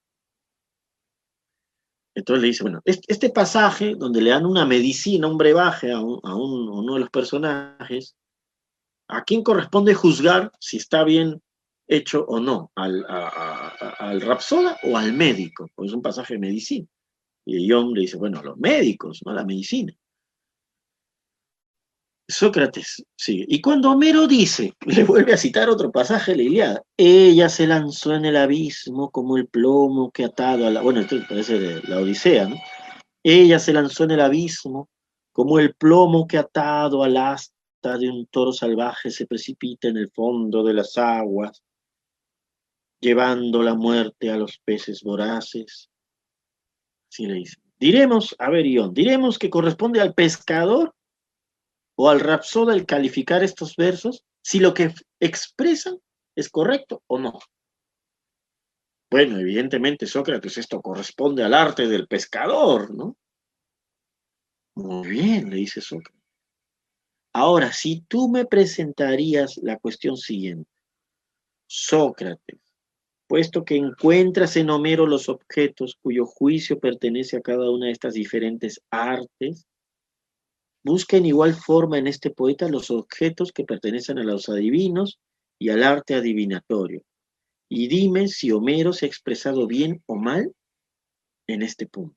[2.15, 6.35] Entonces le dice, bueno, este pasaje donde le dan una medicina, un brebaje a, a
[6.35, 8.15] uno de los personajes,
[9.07, 11.41] ¿A quién corresponde juzgar si está bien
[11.87, 12.71] hecho o no?
[12.75, 15.69] ¿Al, al rapsoda o al médico?
[15.75, 16.87] Pues es un pasaje de medicina.
[17.45, 19.93] Y John le dice, bueno, a los médicos, no a la medicina.
[22.27, 23.45] Sócrates sigue.
[23.47, 27.67] Y cuando Homero dice, le vuelve a citar otro pasaje de la Iliada, ella se
[27.67, 30.81] lanzó en el abismo como el plomo que atado a la.
[30.81, 32.55] Bueno, esto parece la Odisea, ¿no?
[33.23, 34.89] Ella se lanzó en el abismo
[35.31, 40.09] como el plomo que atado al asta de un toro salvaje se precipita en el
[40.11, 41.63] fondo de las aguas,
[42.99, 45.89] llevando la muerte a los peces voraces.
[47.11, 47.57] Así le dice.
[47.77, 50.94] Diremos, a ver, Ión, diremos que corresponde al pescador
[51.95, 55.97] o al rapsoda el calificar estos versos si lo que expresan
[56.35, 57.39] es correcto o no.
[59.09, 63.15] Bueno, evidentemente, Sócrates, esto corresponde al arte del pescador, ¿no?
[64.75, 66.21] Muy bien, le dice Sócrates.
[67.33, 70.69] Ahora, si tú me presentarías la cuestión siguiente,
[71.67, 72.59] Sócrates,
[73.27, 78.13] puesto que encuentras en Homero los objetos cuyo juicio pertenece a cada una de estas
[78.13, 79.65] diferentes artes,
[80.85, 85.19] busca en igual forma en este poeta los objetos que pertenecen a los adivinos
[85.57, 87.01] y al arte adivinatorio.
[87.67, 90.53] Y dime si Homero se ha expresado bien o mal
[91.47, 92.15] en este punto.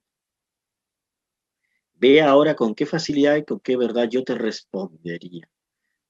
[1.94, 5.48] Ve ahora con qué facilidad y con qué verdad yo te respondería.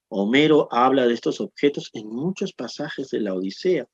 [0.08, 3.86] Homero habla de estos objetos en muchos pasajes de la Odisea.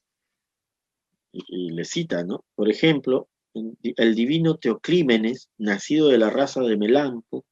[1.33, 2.47] Y, le cita, ¿no?
[2.55, 7.45] Por ejemplo, el divino Teoclímenes, nacido de la raza de Melampo,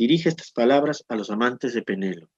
[0.00, 2.32] dirige estas palabras a los amantes de Penélope.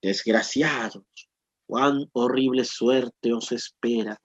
[0.00, 1.28] Desgraciados,
[1.66, 4.16] cuán horrible suerte os espera.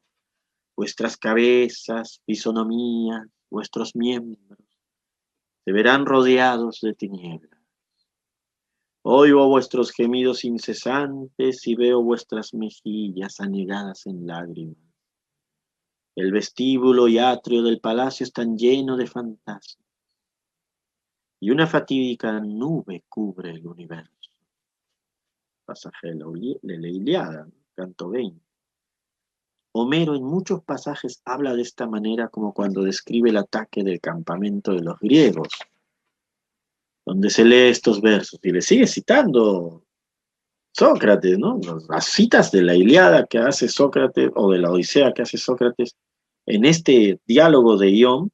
[0.78, 4.60] Vuestras cabezas, fisonomías, vuestros miembros
[5.66, 7.60] se verán rodeados de tinieblas.
[9.02, 14.78] Oigo vuestros gemidos incesantes y veo vuestras mejillas anegadas en lágrimas.
[16.16, 19.83] El vestíbulo y atrio del palacio están llenos de fantasmas.
[21.44, 24.32] Y una fatídica nube cubre el universo.
[25.66, 28.40] Pasaje de la Iliada, canto 20.
[29.74, 34.72] Homero en muchos pasajes habla de esta manera como cuando describe el ataque del campamento
[34.72, 35.50] de los griegos,
[37.06, 39.84] donde se lee estos versos y le sigue citando
[40.72, 41.60] Sócrates, ¿no?
[41.90, 45.98] Las citas de la Iliada que hace Sócrates o de la Odisea que hace Sócrates
[46.46, 48.32] en este diálogo de Ión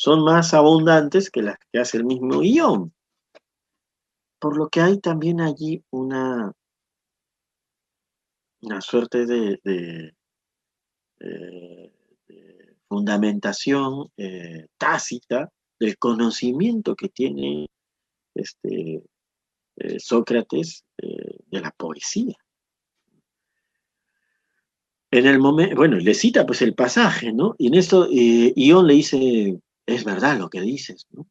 [0.00, 2.94] son más abundantes que las que hace el mismo Ión.
[4.38, 6.54] Por lo que hay también allí una,
[8.62, 9.60] una suerte de
[11.20, 11.92] eh,
[12.88, 17.66] fundamentación eh, tácita del conocimiento que tiene
[18.34, 19.04] este,
[19.76, 22.36] eh, Sócrates de la poesía.
[25.10, 27.54] En el momento, bueno, le cita pues el pasaje, ¿no?
[27.58, 29.60] Y en esto Ión le dice,
[29.94, 31.26] es verdad lo que dices, ¿no?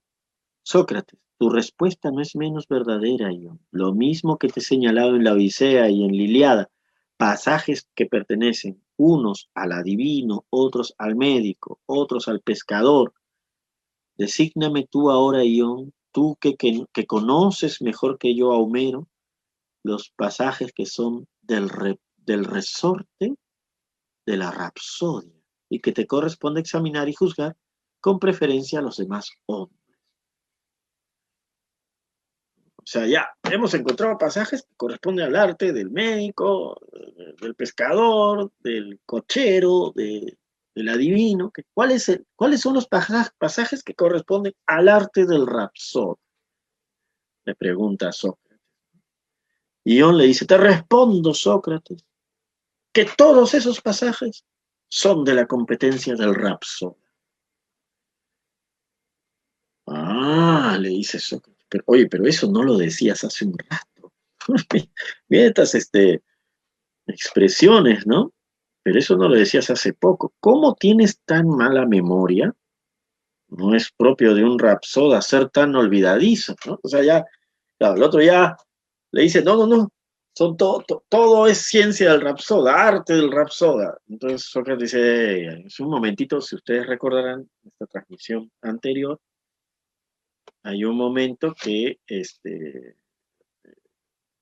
[0.64, 3.60] Sócrates, tu respuesta no es menos verdadera, Ión.
[3.72, 6.69] Lo mismo que te he señalado en la Odisea y en Liliada,
[7.18, 13.14] pasajes que pertenecen unos al adivino, otros al médico, otros al pescador.
[14.18, 19.07] Desígname tú ahora, Ión, tú que, que, conoces mejor que yo a Homero,
[19.81, 23.36] los pasajes que son del resorte
[24.26, 27.56] de la rapsodia y que te corresponde examinar y juzgar
[27.99, 29.80] con preferencia a los demás hombres.
[32.77, 36.80] O sea, ya hemos encontrado pasajes que corresponden al arte del médico,
[37.39, 40.39] del pescador, del cochero, de,
[40.80, 41.91] el adivino, que, ¿cuál
[42.35, 46.17] ¿cuáles son los pasajes que corresponden al arte del rapsod?
[47.45, 48.59] Le pregunta Sócrates.
[49.84, 52.05] Y Ion le dice, te respondo, Sócrates,
[52.93, 54.45] que todos esos pasajes
[54.88, 56.95] son de la competencia del rapsod.
[60.21, 64.11] Ah, le dice Sócrates, pero, oye, pero eso no lo decías hace un rato.
[65.29, 66.23] Mira estas este,
[67.07, 68.33] expresiones, ¿no?
[68.83, 70.33] Pero eso no lo decías hace poco.
[70.41, 72.53] ¿Cómo tienes tan mala memoria?
[73.47, 76.79] No es propio de un rapsoda ser tan olvidadizo, ¿no?
[76.83, 77.25] O sea, ya,
[77.79, 78.57] el otro ya
[79.11, 79.93] le dice, no, no, no,
[80.35, 83.97] son todo, todo es ciencia del rapsoda, arte del rapsoda.
[84.09, 89.19] Entonces Sócrates dice, es un momentito, si ustedes recordarán esta transmisión anterior,
[90.69, 92.95] hay un momento que este,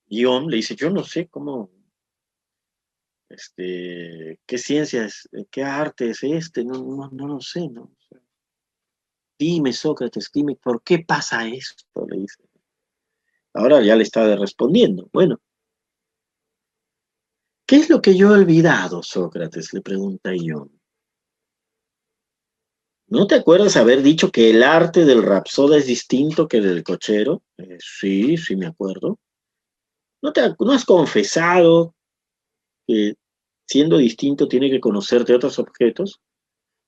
[0.08, 1.72] Guión le dice, yo no sé cómo,
[3.30, 7.96] este, qué ciencia es, qué arte es este, no, no, lo sé, ¿no?
[9.40, 12.06] dime, Sócrates, dime, ¿por qué pasa esto?
[12.08, 12.44] Le dice.
[13.54, 15.10] Ahora ya le está respondiendo.
[15.14, 15.40] Bueno,
[17.66, 19.74] ¿qué es lo que yo he olvidado, Sócrates?
[19.74, 20.77] Le pregunta Ión.
[23.10, 26.84] ¿No te acuerdas haber dicho que el arte del rapsoda es distinto que el del
[26.84, 27.42] cochero?
[27.58, 29.18] Eh, sí, sí me acuerdo.
[30.22, 31.96] ¿No, te, ¿No has confesado
[32.86, 33.16] que
[33.66, 36.20] siendo distinto tiene que conocerte otros objetos?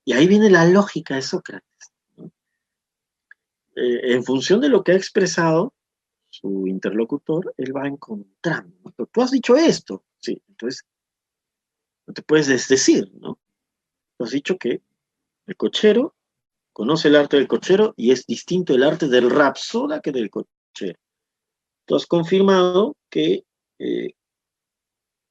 [0.04, 1.94] Y ahí viene la lógica de Sócrates.
[3.78, 5.74] Eh, en función de lo que ha expresado
[6.30, 8.94] su interlocutor, él va encontrando.
[9.12, 10.86] Tú has dicho esto, sí, entonces
[12.06, 13.40] no te puedes desdecir, ¿no?
[14.18, 14.82] Tú has dicho que
[15.50, 16.16] el cochero
[16.72, 21.00] conoce el arte del cochero y es distinto el arte del rapsoda que del cochero.
[21.86, 23.46] Tú has confirmado que
[23.80, 24.14] eh,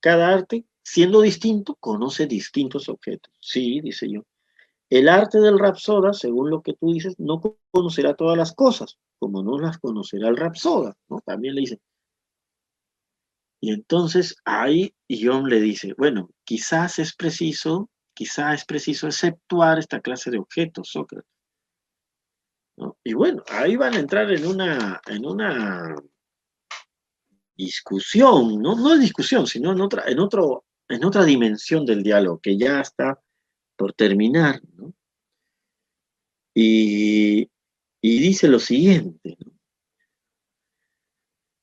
[0.01, 3.33] cada arte, siendo distinto, conoce distintos objetos.
[3.41, 4.23] Sí, dice yo.
[4.91, 7.41] El arte del rapsoda, según lo que tú dices, no
[7.71, 11.21] conocerá todas las cosas, como no las conocerá el rapsoda, ¿no?
[11.21, 11.81] También le dice.
[13.61, 17.89] Y entonces ahí Ion le dice, bueno, quizás es preciso
[18.19, 21.31] quizá es preciso exceptuar esta clase de objetos, Sócrates.
[23.05, 25.95] Y bueno, ahí van a entrar en una, en una
[27.57, 28.75] discusión, ¿no?
[28.75, 32.81] no es discusión, sino en otra, en, otro, en otra dimensión del diálogo que ya
[32.81, 33.23] está
[33.77, 34.61] por terminar.
[34.75, 34.93] ¿no?
[36.53, 37.49] Y,
[38.03, 39.39] dice lo siguiente,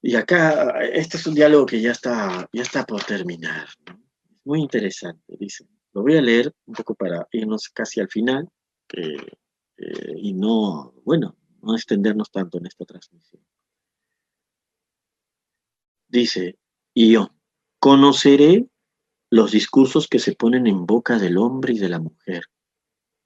[0.02, 3.68] y acá, este es un diálogo que ya está, ya está por terminar.
[4.45, 5.65] Muy interesante, dice.
[5.95, 8.49] Lo voy a leer un poco para irnos casi al final
[8.93, 9.15] eh,
[10.17, 13.41] y no, bueno, no extendernos tanto en esta transmisión.
[16.09, 16.59] Dice,
[16.93, 17.34] y yo,
[17.80, 18.67] conoceré
[19.30, 22.43] los discursos que se ponen en boca del hombre y de la mujer,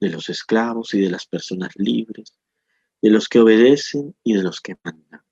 [0.00, 2.38] de los esclavos y de las personas libres,
[3.02, 5.22] de los que obedecen y de los que mandan.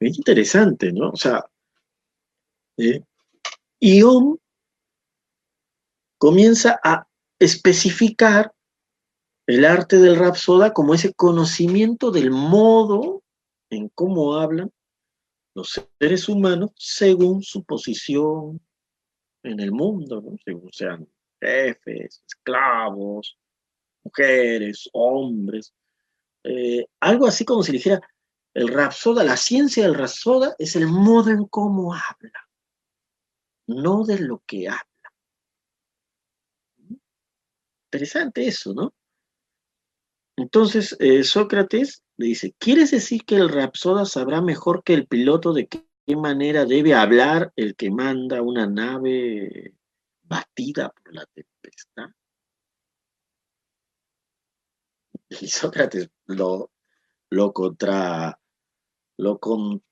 [0.00, 1.10] Es interesante, ¿no?
[1.10, 1.44] O sea,
[2.76, 3.04] eh,
[3.78, 4.41] Ión
[6.22, 7.08] comienza a
[7.40, 8.54] especificar
[9.48, 13.24] el arte del rapsoda como ese conocimiento del modo
[13.70, 14.70] en cómo hablan
[15.52, 18.60] los seres humanos según su posición
[19.42, 21.08] en el mundo, según sean
[21.40, 23.36] jefes, esclavos,
[24.04, 25.74] mujeres, hombres.
[26.44, 28.00] Eh, algo así como si dijera,
[28.54, 32.48] el rapsoda, la ciencia del rapsoda es el modo en cómo habla,
[33.66, 34.91] no de lo que habla.
[37.92, 38.94] Interesante eso, ¿no?
[40.38, 45.52] Entonces, eh, Sócrates le dice, ¿quieres decir que el rapsoda sabrá mejor que el piloto
[45.52, 45.84] de qué,
[46.16, 49.74] manera debe hablar el que manda una nave
[50.22, 52.08] batida por la tempestad?
[55.42, 56.70] Y Sócrates lo,
[57.28, 58.38] lo contra,
[59.18, 59.82] lo, con,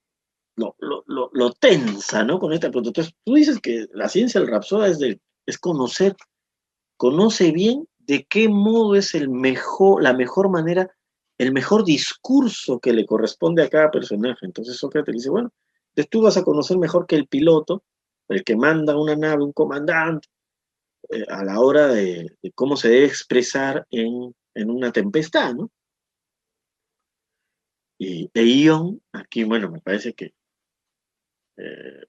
[0.57, 2.39] lo, lo, tensa, ¿no?
[2.39, 2.89] Con esta pregunta.
[2.89, 6.17] Entonces, tú dices que la ciencia del rapsoda es, de, es conocer
[7.01, 10.93] conoce bien de qué modo es el mejor, la mejor manera,
[11.39, 14.45] el mejor discurso que le corresponde a cada personaje.
[14.45, 15.53] Entonces Sócrates dice, bueno,
[16.11, 17.85] tú vas a conocer mejor que el piloto,
[18.29, 20.27] el que manda una nave, un comandante,
[21.09, 25.71] eh, a la hora de, cómo se debe expresar en, una tempestad, ¿no?
[27.97, 30.35] Y e Ion, aquí, bueno, me parece que
[31.59, 32.07] eh,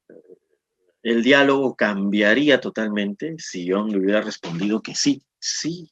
[1.04, 5.92] el diálogo cambiaría totalmente si yo le hubiera respondido que sí, sí.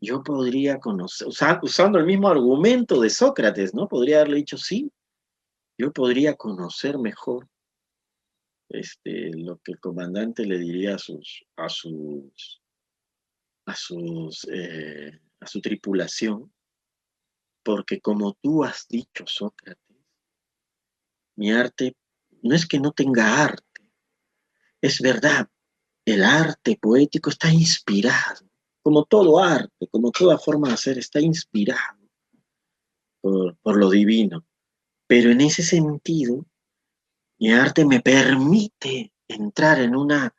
[0.00, 1.28] Yo podría conocer,
[1.62, 3.86] usando el mismo argumento de Sócrates, ¿no?
[3.86, 4.90] Podría haberle dicho sí.
[5.78, 7.48] Yo podría conocer mejor
[8.70, 12.62] este, lo que el comandante le diría a sus, a sus,
[13.66, 16.52] a, sus, eh, a su tripulación,
[17.62, 19.96] porque como tú has dicho, Sócrates,
[21.36, 21.96] mi arte
[22.42, 23.82] no es que no tenga arte,
[24.80, 25.48] es verdad,
[26.04, 28.48] el arte poético está inspirado,
[28.82, 31.98] como todo arte, como toda forma de hacer, está inspirado
[33.20, 34.44] por, por lo divino.
[35.06, 36.46] Pero en ese sentido,
[37.38, 40.34] mi arte me permite entrar en una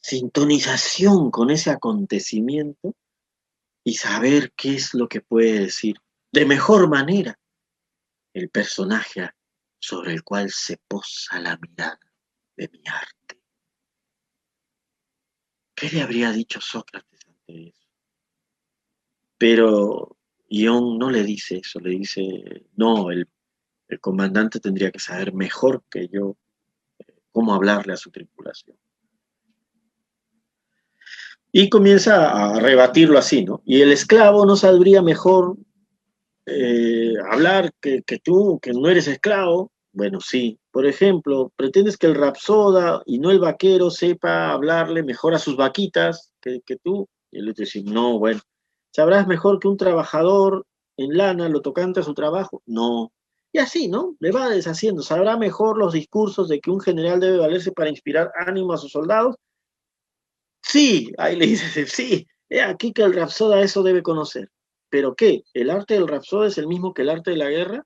[0.00, 2.94] sintonización con ese acontecimiento
[3.84, 5.96] y saber qué es lo que puede decir
[6.32, 7.38] de mejor manera
[8.34, 9.30] el personaje
[9.78, 12.00] sobre el cual se posa la mirada
[12.56, 13.21] de mi arte.
[15.82, 17.88] ¿Qué le habría dicho Sócrates ante eso?
[19.36, 20.16] Pero
[20.48, 22.22] Ión no le dice eso, le dice,
[22.76, 23.28] no, el,
[23.88, 26.36] el comandante tendría que saber mejor que yo
[27.00, 28.78] eh, cómo hablarle a su tripulación.
[31.50, 33.60] Y comienza a rebatirlo así, ¿no?
[33.64, 35.56] Y el esclavo no sabría mejor
[36.46, 39.72] eh, hablar que, tú, que no eres esclavo.
[39.90, 40.60] Bueno, sí.
[40.72, 45.54] Por ejemplo, pretendes que el rapsoda y no el vaquero sepa hablarle mejor a sus
[45.54, 47.08] vaquitas que, tú.
[47.30, 48.40] Y él le dice, no, bueno,
[48.90, 50.66] ¿sabrás mejor que un trabajador
[50.96, 52.62] en lana lo tocante a su trabajo?
[52.64, 53.12] No.
[53.52, 54.16] Y así, ¿no?
[54.18, 55.02] Le va deshaciendo.
[55.02, 58.92] ¿Sabrá mejor los discursos de que un general debe valerse para inspirar ánimo a sus
[58.92, 59.36] soldados?
[60.62, 64.48] Sí, ahí le dice, sí, es aquí que el Rapsoda eso debe conocer.
[64.88, 65.44] ¿Pero qué?
[65.52, 67.84] ¿El arte del Rapsoda es el mismo que el arte de la guerra?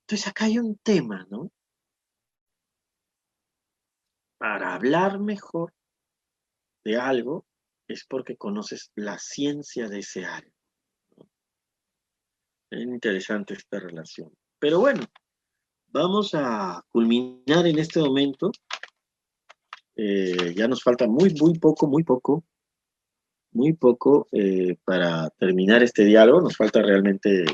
[0.00, 1.52] Entonces acá hay un tema, ¿no?
[4.44, 5.72] Para hablar mejor
[6.84, 7.46] de algo
[7.88, 10.52] es porque conoces la ciencia de ese algo.
[12.70, 14.36] Es interesante esta relación.
[14.58, 15.00] Pero bueno,
[15.86, 18.52] vamos a culminar en este momento
[19.96, 22.44] eh, ya nos falta muy, muy poco, muy poco,
[23.52, 26.42] muy poco eh, para terminar este diálogo.
[26.42, 27.46] Nos falta realmente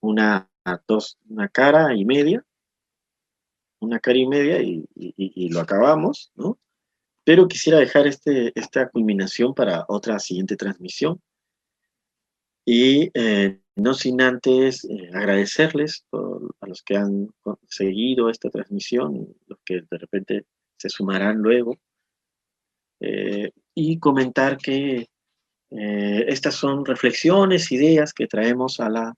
[0.00, 0.50] una,
[0.88, 2.46] dos, una cara y media,
[3.80, 6.58] una cara y media y, lo acabamos, ¿no?
[7.24, 11.20] Pero quisiera dejar este, esta culminación para otra siguiente transmisión.
[12.64, 17.28] Y eh, no sin antes agradecerles a los que han
[17.68, 20.46] seguido esta transmisión, los que de repente
[20.76, 21.78] se sumarán luego.
[23.00, 25.08] Eh, y comentar que
[25.70, 29.14] eh, estas son reflexiones, ideas que traemos a, la,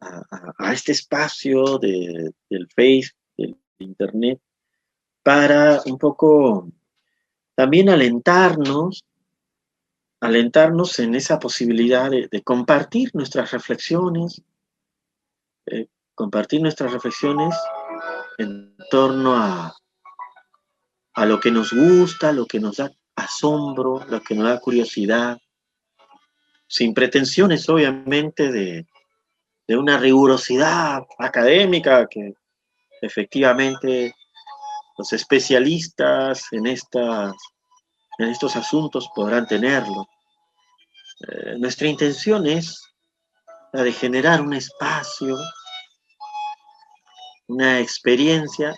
[0.00, 3.10] a, este espacio de, del Face,
[3.78, 4.40] Internet,
[5.22, 6.68] para un poco
[7.54, 9.04] también alentarnos,
[10.20, 14.42] alentarnos en esa posibilidad de, compartir nuestras reflexiones,
[15.66, 17.54] eh, compartir nuestras reflexiones
[18.38, 19.74] en torno a,
[21.14, 25.38] a lo que nos gusta, lo que nos da asombro, lo que nos da curiosidad,
[26.66, 28.86] sin pretensiones obviamente de,
[29.68, 32.34] una rigurosidad académica que
[33.04, 34.14] efectivamente
[34.96, 37.34] los especialistas en, estas,
[38.18, 40.06] en estos asuntos podrán tenerlo.
[41.20, 42.80] Eh, nuestra intención es
[43.72, 45.36] la de generar un espacio,
[47.48, 48.74] una experiencia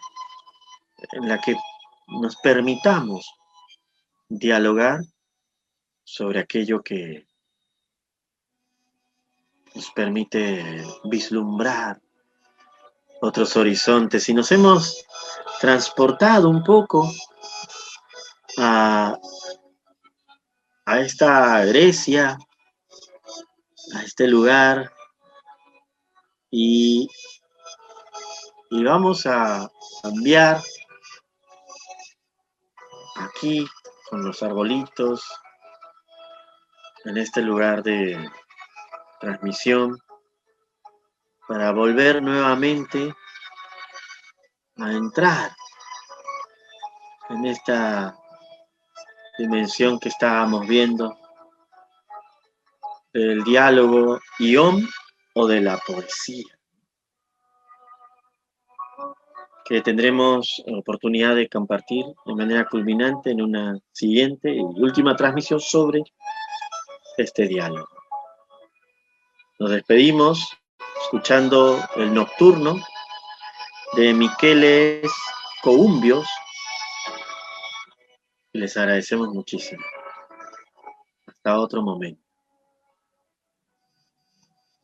[1.13, 1.55] en la que
[2.09, 3.31] nos permitamos
[4.29, 5.01] dialogar
[6.05, 7.27] sobre aquello que
[9.75, 12.01] nos permite vislumbrar
[13.21, 14.29] otros horizontes.
[14.29, 15.05] Y nos hemos
[15.61, 17.13] transportado un poco
[18.59, 19.17] a,
[20.85, 22.39] a esta Grecia,
[23.95, 24.93] a este lugar.
[26.51, 27.09] Y,
[28.71, 29.69] y vamos a
[30.03, 30.63] cambiar
[33.17, 33.67] aquí
[34.09, 35.25] con los arbolitos,
[37.05, 38.31] en este lugar de
[39.21, 39.99] transmisión,
[41.49, 43.15] para volver nuevamente
[44.77, 45.51] a entrar
[47.31, 48.17] en esta
[49.39, 51.17] dimensión que estábamos viendo
[53.13, 54.89] del diálogo ión
[55.35, 56.57] o de la poesía.
[59.69, 66.03] que tendremos oportunidad de compartir de manera culminante en una siguiente y última transmisión sobre
[67.17, 67.89] este diálogo.
[69.59, 70.49] Nos despedimos
[71.07, 72.81] escuchando el nocturno
[73.97, 75.09] de Miqueles
[75.63, 76.27] Coumbios
[78.53, 79.85] les agradecemos muchísimo.
[81.27, 82.21] Hasta otro momento.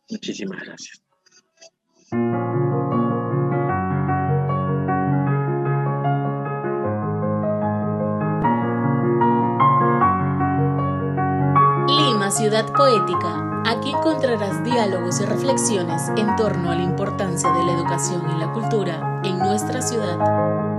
[0.09, 1.03] Muchísimas gracias.
[12.33, 18.23] Ciudad Poética, aquí encontrarás diálogos y reflexiones en torno a la importancia de la educación
[18.31, 20.72] y la cultura en nuestra ciudad.